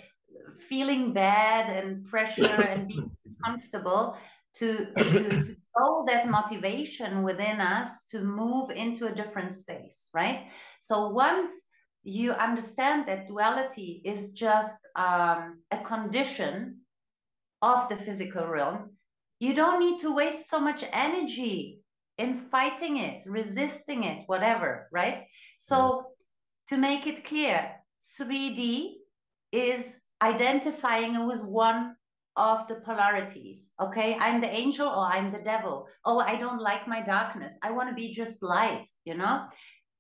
[0.69, 3.11] feeling bad and pressure and being
[3.45, 4.17] comfortable
[4.55, 10.47] to, to, to grow that motivation within us to move into a different space, right?
[10.81, 11.69] So once
[12.07, 16.79] you understand that duality is just um, a condition
[17.63, 18.91] of the physical realm,
[19.41, 21.81] you don't need to waste so much energy
[22.17, 25.25] in fighting it, resisting it, whatever, right?
[25.59, 26.07] So
[26.69, 27.73] to make it clear,
[28.21, 28.95] 3D
[29.51, 31.97] is identifying with one
[32.37, 33.73] of the polarities.
[33.81, 35.89] Okay, I'm the angel or I'm the devil.
[36.05, 37.59] Oh, I don't like my darkness.
[37.63, 39.47] I want to be just light, you know?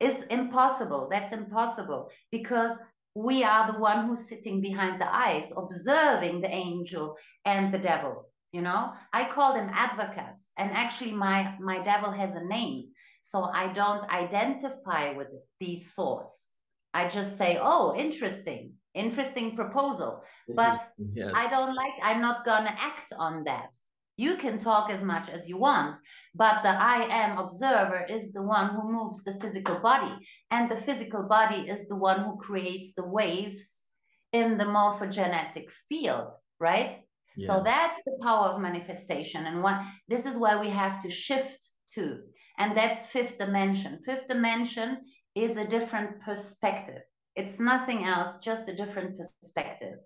[0.00, 1.08] It's impossible.
[1.10, 2.78] That's impossible because
[3.14, 8.24] we are the one who's sitting behind the eyes, observing the angel and the devil.
[8.52, 12.88] You know, I call them advocates, and actually, my my devil has a name,
[13.20, 15.28] so I don't identify with
[15.60, 16.50] these thoughts.
[16.94, 20.78] I just say, "Oh, interesting interesting proposal but
[21.14, 21.30] yes.
[21.34, 23.76] i don't like i'm not gonna act on that
[24.16, 25.96] you can talk as much as you want
[26.34, 30.14] but the i am observer is the one who moves the physical body
[30.50, 33.86] and the physical body is the one who creates the waves
[34.32, 37.00] in the morphogenetic field, right?
[37.36, 37.46] Yeah.
[37.46, 39.46] So that's the power of manifestation.
[39.46, 42.18] And what this is where we have to shift to.
[42.58, 44.00] And that's fifth dimension.
[44.04, 44.98] Fifth dimension
[45.34, 47.02] is a different perspective.
[47.34, 49.96] It's nothing else, just a different perspective,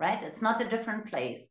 [0.00, 0.22] right?
[0.24, 1.48] It's not a different place.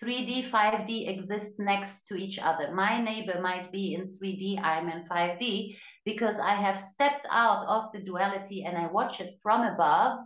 [0.00, 2.72] 3D, 5D exist next to each other.
[2.72, 7.92] My neighbor might be in 3D, I'm in 5D, because I have stepped out of
[7.92, 10.18] the duality and I watch it from above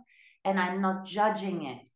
[0.45, 1.91] and I'm not judging it.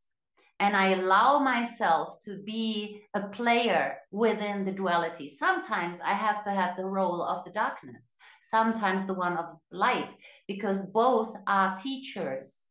[0.59, 5.27] And I allow myself to be a player within the duality.
[5.27, 10.11] Sometimes I have to have the role of the darkness, sometimes the one of light,
[10.47, 12.61] because both are teachers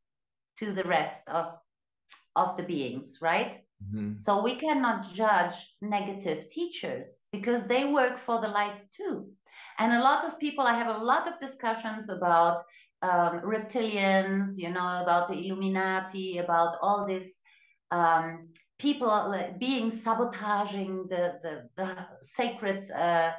[0.59, 1.55] to the rest of,
[2.37, 3.61] of the beings, right?
[3.83, 4.17] Mm-hmm.
[4.17, 9.29] So we cannot judge negative teachers because they work for the light too.
[9.79, 12.59] And a lot of people, I have a lot of discussions about
[13.03, 17.41] um, reptilians, you know, about the Illuminati, about all this
[17.91, 23.33] um, people being sabotaging the the, the sacred uh,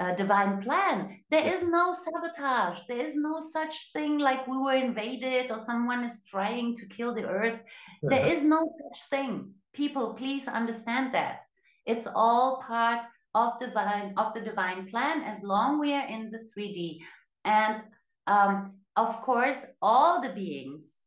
[0.00, 1.20] uh, divine plan.
[1.30, 2.82] There is no sabotage.
[2.88, 7.14] There is no such thing like we were invaded or someone is trying to kill
[7.14, 7.60] the earth.
[8.02, 11.42] There is no such thing people please understand that.
[11.84, 13.04] It's all part
[13.34, 17.00] of the divine of the divine plan as long we are in the 3d
[17.44, 17.82] and
[18.26, 20.98] um, of course all the beings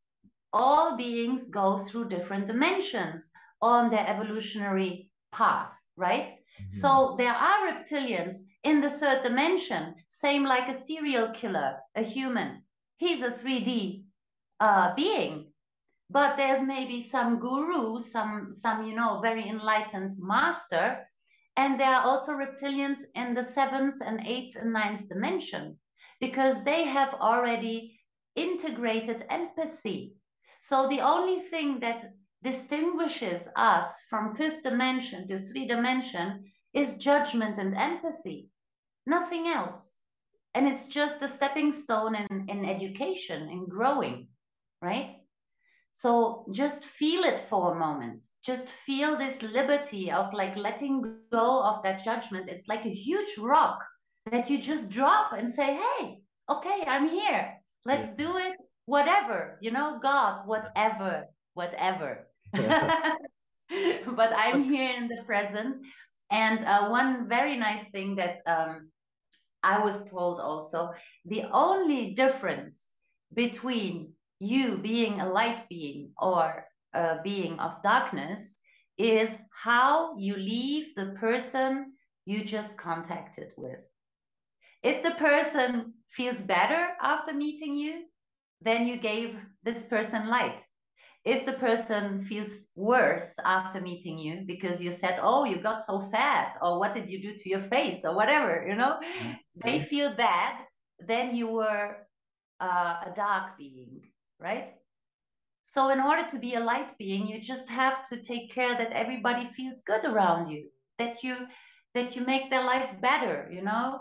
[0.53, 6.27] all beings go through different dimensions on their evolutionary path right?
[6.27, 6.69] Mm-hmm.
[6.69, 12.61] so there are reptilians in the third dimension same like a serial killer a human.
[12.97, 14.03] He's a 3d
[14.59, 15.46] uh, being
[16.09, 21.07] but there's maybe some guru some some you know very enlightened master
[21.55, 25.77] and there are also reptilians in the seventh and eighth and ninth dimension
[26.19, 27.99] because they have already
[28.35, 30.13] integrated empathy.
[30.59, 37.57] So the only thing that distinguishes us from fifth dimension to three dimension is judgment
[37.57, 38.49] and empathy
[39.07, 39.93] nothing else.
[40.53, 44.27] And it's just a stepping stone in, in education in growing
[44.81, 45.16] right
[45.97, 48.23] so just feel it for a moment.
[48.45, 52.51] Just feel this liberty of like letting go of that judgment.
[52.51, 53.79] It's like a huge rock
[54.31, 56.19] that you just drop and say, hey,
[56.51, 57.51] okay, I'm here.
[57.83, 58.25] Let's yeah.
[58.25, 58.57] do it.
[58.85, 61.25] Whatever, you know, God, whatever,
[61.55, 62.27] whatever.
[62.53, 65.77] but I'm here in the present.
[66.29, 68.91] And uh, one very nice thing that um,
[69.63, 70.91] I was told also
[71.25, 72.91] the only difference
[73.33, 78.57] between you being a light being or a being of darkness
[78.97, 81.93] is how you leave the person
[82.25, 83.79] you just contacted with.
[84.83, 88.05] If the person feels better after meeting you,
[88.61, 90.59] then you gave this person light.
[91.25, 95.99] If the person feels worse after meeting you because you said, Oh, you got so
[95.99, 99.33] fat, or what did you do to your face, or whatever, you know, mm-hmm.
[99.63, 100.55] they feel bad,
[100.99, 101.97] then you were
[102.61, 104.01] uh, a dark being
[104.39, 104.73] right?
[105.63, 108.91] So in order to be a light being, you just have to take care that
[108.91, 111.35] everybody feels good around you, that you
[111.93, 113.99] that you make their life better, you know?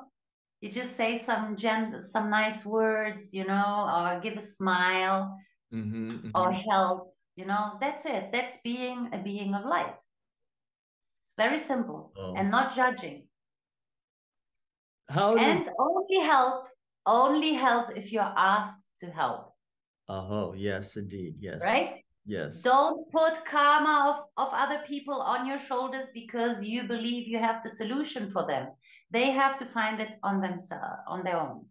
[0.60, 5.36] You just say some gen some nice words, you know, or give a smile
[5.74, 6.30] mm-hmm, mm-hmm.
[6.34, 8.30] or help, you know, that's it.
[8.32, 9.98] That's being a being of light.
[11.24, 12.34] It's very simple oh.
[12.36, 13.26] and not judging.
[15.08, 16.66] How and only help,
[17.06, 19.55] only help if you're asked to help.
[20.08, 21.34] Oh, yes, indeed.
[21.40, 21.62] Yes.
[21.62, 22.04] Right?
[22.26, 22.62] Yes.
[22.62, 27.62] Don't put karma of, of other people on your shoulders because you believe you have
[27.62, 28.68] the solution for them.
[29.10, 31.66] They have to find it on themselves, on their own.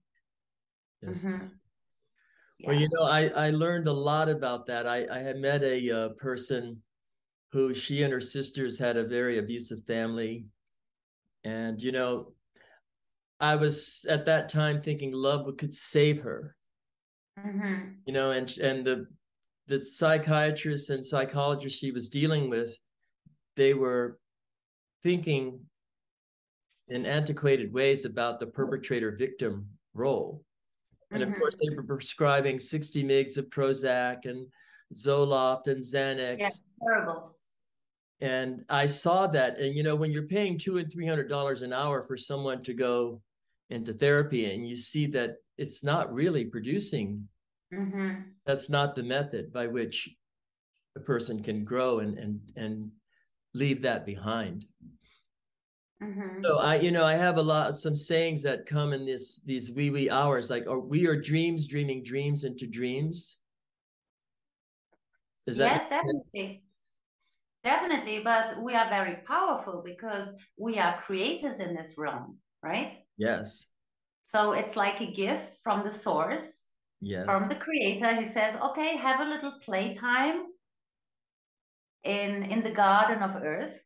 [1.02, 1.26] Yes.
[1.26, 1.48] Mm-hmm.
[2.60, 2.70] Yeah.
[2.70, 4.88] Well, you know, I, I learned a lot about that.
[4.88, 6.82] I, I had met a uh, person
[7.52, 10.46] who she and her sisters had a very abusive family.
[11.44, 12.34] And, you know,
[13.40, 16.56] I was at that time thinking love could save her.
[17.40, 17.90] Mm-hmm.
[18.06, 19.08] You know, and and the
[19.68, 22.78] the psychiatrists and psychologists she was dealing with,
[23.56, 24.20] they were
[25.04, 25.60] thinking
[26.88, 30.44] in antiquated ways about the perpetrator victim role.
[31.12, 31.34] And mm-hmm.
[31.34, 34.48] of course, they were prescribing 60 mgs of Prozac and
[34.94, 36.38] Zoloft and Xanax.
[36.40, 36.50] Yeah,
[36.84, 37.36] terrible.
[38.22, 39.60] And I saw that.
[39.60, 43.22] And, you know, when you're paying two and $300 an hour for someone to go
[43.70, 47.28] into therapy and you see that it's not really producing.
[47.74, 48.22] Mm-hmm.
[48.45, 50.09] That's not the method by which
[50.95, 52.91] a person can grow and and and
[53.53, 54.66] leave that behind.
[56.03, 56.43] Mm-hmm.
[56.43, 59.72] So I, you know, I have a lot some sayings that come in this these
[59.72, 63.38] wee wee hours, like, "Or oh, we are dreams dreaming dreams into dreams."
[65.47, 66.63] Is that yes, definitely.
[67.63, 73.05] Definitely, but we are very powerful because we are creators in this realm, right?
[73.18, 73.68] Yes.
[74.22, 76.66] So it's like a gift from the source,
[77.01, 77.26] yes.
[77.26, 78.16] from the creator.
[78.16, 80.45] He says, okay, have a little playtime
[82.03, 83.80] in in the garden of earth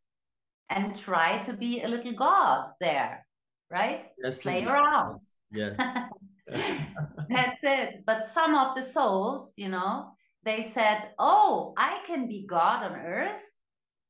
[0.70, 3.26] and try to be a little god there,
[3.70, 4.06] right?
[4.24, 4.72] Yes, Play indeed.
[4.72, 5.22] around.
[5.52, 6.08] Yeah.
[7.30, 8.04] That's it.
[8.06, 10.12] But some of the souls, you know,
[10.44, 13.44] they said, Oh, I can be God on earth.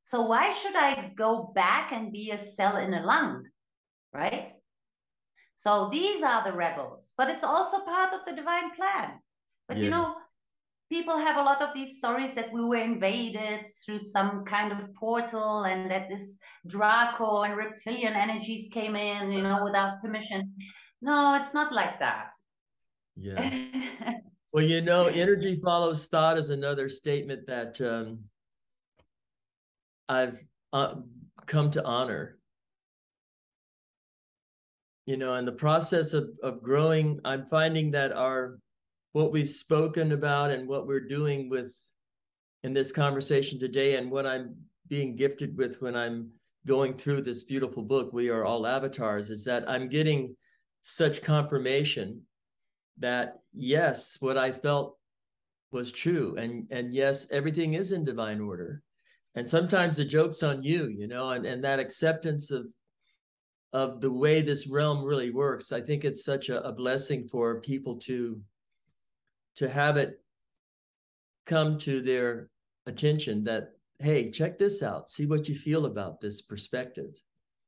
[0.04, 3.44] So why should I go back and be a cell in a lung?
[4.12, 4.52] Right?
[5.60, 9.20] So these are the rebels, but it's also part of the divine plan.
[9.68, 9.84] But yes.
[9.84, 10.16] you know,
[10.88, 14.78] people have a lot of these stories that we were invaded through some kind of
[14.94, 20.54] portal and that this Draco and reptilian energies came in, you know, without permission.
[21.02, 22.28] No, it's not like that.
[23.14, 23.60] Yes.
[24.54, 28.20] well, you know, energy follows thought is another statement that um,
[30.08, 30.42] I've
[30.72, 30.94] uh,
[31.44, 32.39] come to honor.
[35.10, 38.60] You know, in the process of, of growing, I'm finding that our
[39.10, 41.74] what we've spoken about and what we're doing with
[42.62, 44.54] in this conversation today and what I'm
[44.86, 46.30] being gifted with when I'm
[46.64, 50.36] going through this beautiful book, We Are All Avatars, is that I'm getting
[50.82, 52.22] such confirmation
[52.98, 54.96] that yes, what I felt
[55.72, 56.36] was true.
[56.36, 58.80] And and yes, everything is in divine order.
[59.34, 62.66] And sometimes the joke's on you, you know, and, and that acceptance of
[63.72, 65.72] of the way this realm really works.
[65.72, 68.40] I think it's such a, a blessing for people to
[69.56, 70.20] to have it
[71.46, 72.50] come to their
[72.86, 75.10] attention that hey check this out.
[75.10, 77.12] See what you feel about this perspective.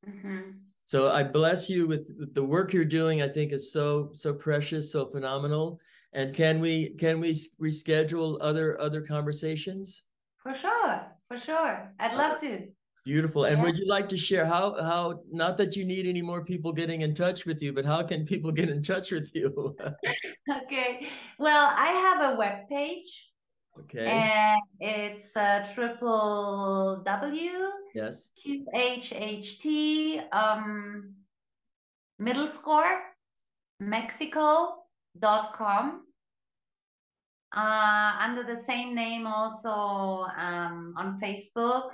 [0.08, 0.58] Mm-hmm.
[0.84, 3.22] so i bless you with the work you're doing.
[3.22, 5.78] I think is so so precious so phenomenal.
[6.12, 10.02] And can we can we reschedule other other conversations?
[10.42, 11.92] For sure for sure.
[11.98, 12.66] I'd love to
[13.04, 13.44] Beautiful.
[13.44, 13.64] And yeah.
[13.64, 17.02] would you like to share how how not that you need any more people getting
[17.02, 19.76] in touch with you, but how can people get in touch with you?
[20.62, 21.08] okay.
[21.38, 23.28] Well, I have a web page.
[23.80, 24.06] Okay.
[24.06, 27.50] And it's uh, triple W.
[27.94, 28.30] Yes.
[28.44, 31.14] QHHT um,
[32.18, 33.00] middle score
[33.80, 34.76] mexico
[35.14, 36.02] Mexico.com.
[37.54, 41.90] Uh, under the same name also um, on Facebook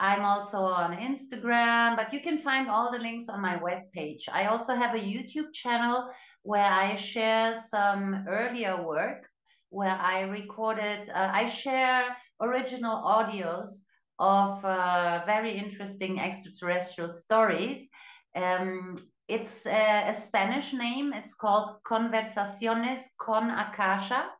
[0.00, 4.28] I'm also on Instagram, but you can find all the links on my webpage.
[4.32, 6.08] I also have a YouTube channel
[6.42, 9.28] where I share some earlier work
[9.70, 13.84] where I recorded, uh, I share original audios
[14.18, 17.88] of uh, very interesting extraterrestrial stories.
[18.34, 18.96] Um,
[19.28, 21.12] it's a, a Spanish name.
[21.12, 24.30] It's called Conversaciones con Akasha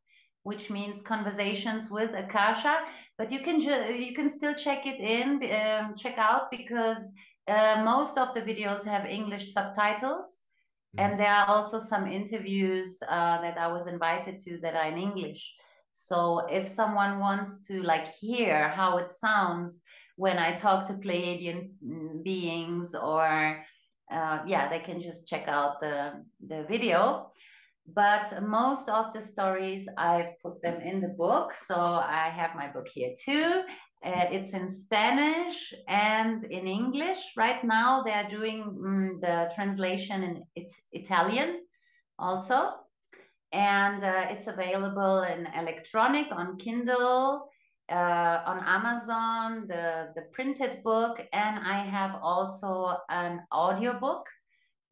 [0.49, 2.77] which means conversations with Akasha.
[3.19, 3.61] But you can
[4.07, 5.29] you can still check it in,
[5.61, 7.03] um, check out because
[7.55, 10.29] uh, most of the videos have English subtitles,
[10.97, 11.03] mm.
[11.03, 14.99] and there are also some interviews uh, that I was invited to that are in
[15.09, 15.43] English.
[15.93, 16.19] So
[16.59, 19.83] if someone wants to like hear how it sounds
[20.17, 23.63] when I talk to Pleiadian mm, beings, or
[24.17, 27.33] uh, yeah, they can just check out the the video
[27.95, 31.55] but most of the stories I've put them in the book.
[31.55, 33.63] So I have my book here too.
[34.05, 37.33] Uh, it's in Spanish and in English.
[37.37, 41.61] Right now, they are doing um, the translation in it Italian
[42.19, 42.75] also.
[43.53, 47.49] And uh, it's available in electronic on Kindle,
[47.91, 51.27] uh, on Amazon, the, the printed book.
[51.33, 54.29] And I have also an audiobook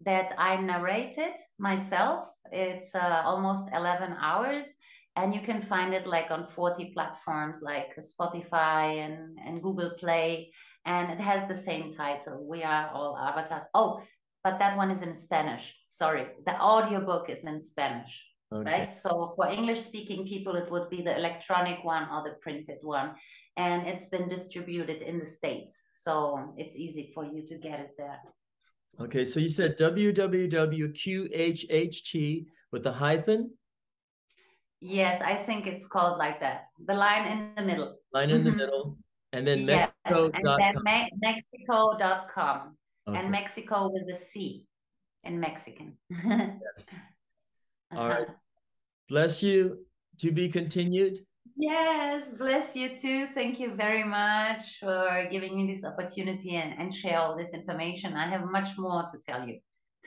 [0.04, 2.28] that I narrated myself.
[2.52, 4.76] It's uh, almost 11 hours
[5.16, 10.52] and you can find it like on 40 platforms like Spotify and, and Google Play.
[10.84, 13.62] And it has the same title, We Are All Avatars.
[13.74, 14.02] Oh,
[14.44, 15.74] but that one is in Spanish.
[15.86, 18.24] Sorry, the audiobook is in Spanish.
[18.52, 18.70] Okay.
[18.70, 18.90] Right.
[18.90, 23.14] So for English speaking people, it would be the electronic one or the printed one.
[23.56, 25.88] And it's been distributed in the States.
[25.92, 28.20] So it's easy for you to get it there.
[28.98, 30.46] Okay, so you said www.qhht
[32.72, 33.50] with the hyphen?
[34.80, 36.66] Yes, I think it's called like that.
[36.86, 37.96] The line in the middle.
[38.12, 38.58] Line in the mm-hmm.
[38.58, 38.98] middle.
[39.32, 40.30] And then yes, Mexico.
[40.32, 42.76] And then me Mexico.com.
[43.08, 43.18] Okay.
[43.18, 44.64] And Mexico with a C
[45.24, 45.96] in Mexican.
[46.10, 46.94] yes.
[47.94, 48.26] All right.
[49.08, 49.84] Bless you.
[50.20, 51.18] To be continued.
[51.56, 53.26] Yes, bless you too.
[53.34, 58.14] Thank you very much for giving me this opportunity and, and share all this information.
[58.14, 59.58] I have much more to tell you.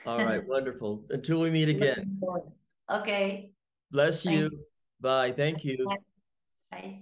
[0.06, 1.04] All right, wonderful.
[1.10, 2.20] Until we meet again.
[2.90, 3.50] Okay.
[3.90, 4.42] Bless Thank you.
[4.44, 4.64] you.
[5.00, 5.32] Bye.
[5.32, 5.86] Thank you.
[6.70, 7.00] Bye.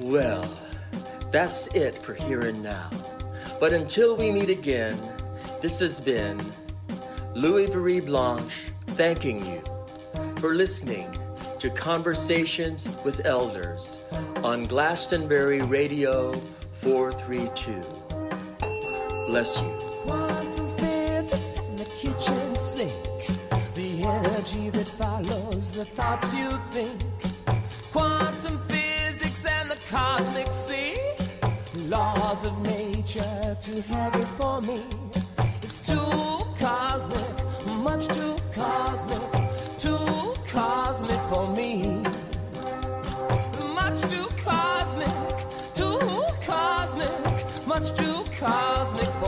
[0.00, 0.50] Well,
[1.30, 2.90] that's it for here and now.
[3.60, 4.98] But until we meet again,
[5.60, 6.40] this has been
[7.34, 9.62] Louis Marie Blanche thanking you
[10.36, 11.06] for listening
[11.58, 13.98] to Conversations with Elders
[14.42, 16.32] on Glastonbury Radio
[16.80, 17.80] 432.
[19.28, 19.78] Bless you.
[20.06, 22.92] Quantum physics in the kitchen sink.
[23.74, 27.04] The energy that follows the thoughts you think.
[27.92, 30.96] Quantum physics and the cosmic sea.
[31.86, 34.82] Laws of nature too heavy for me.
[36.60, 39.22] Cosmic, much too cosmic,
[39.78, 42.02] too cosmic for me.
[43.74, 45.08] Much too cosmic,
[45.72, 45.98] too
[46.42, 49.19] cosmic, much too cosmic.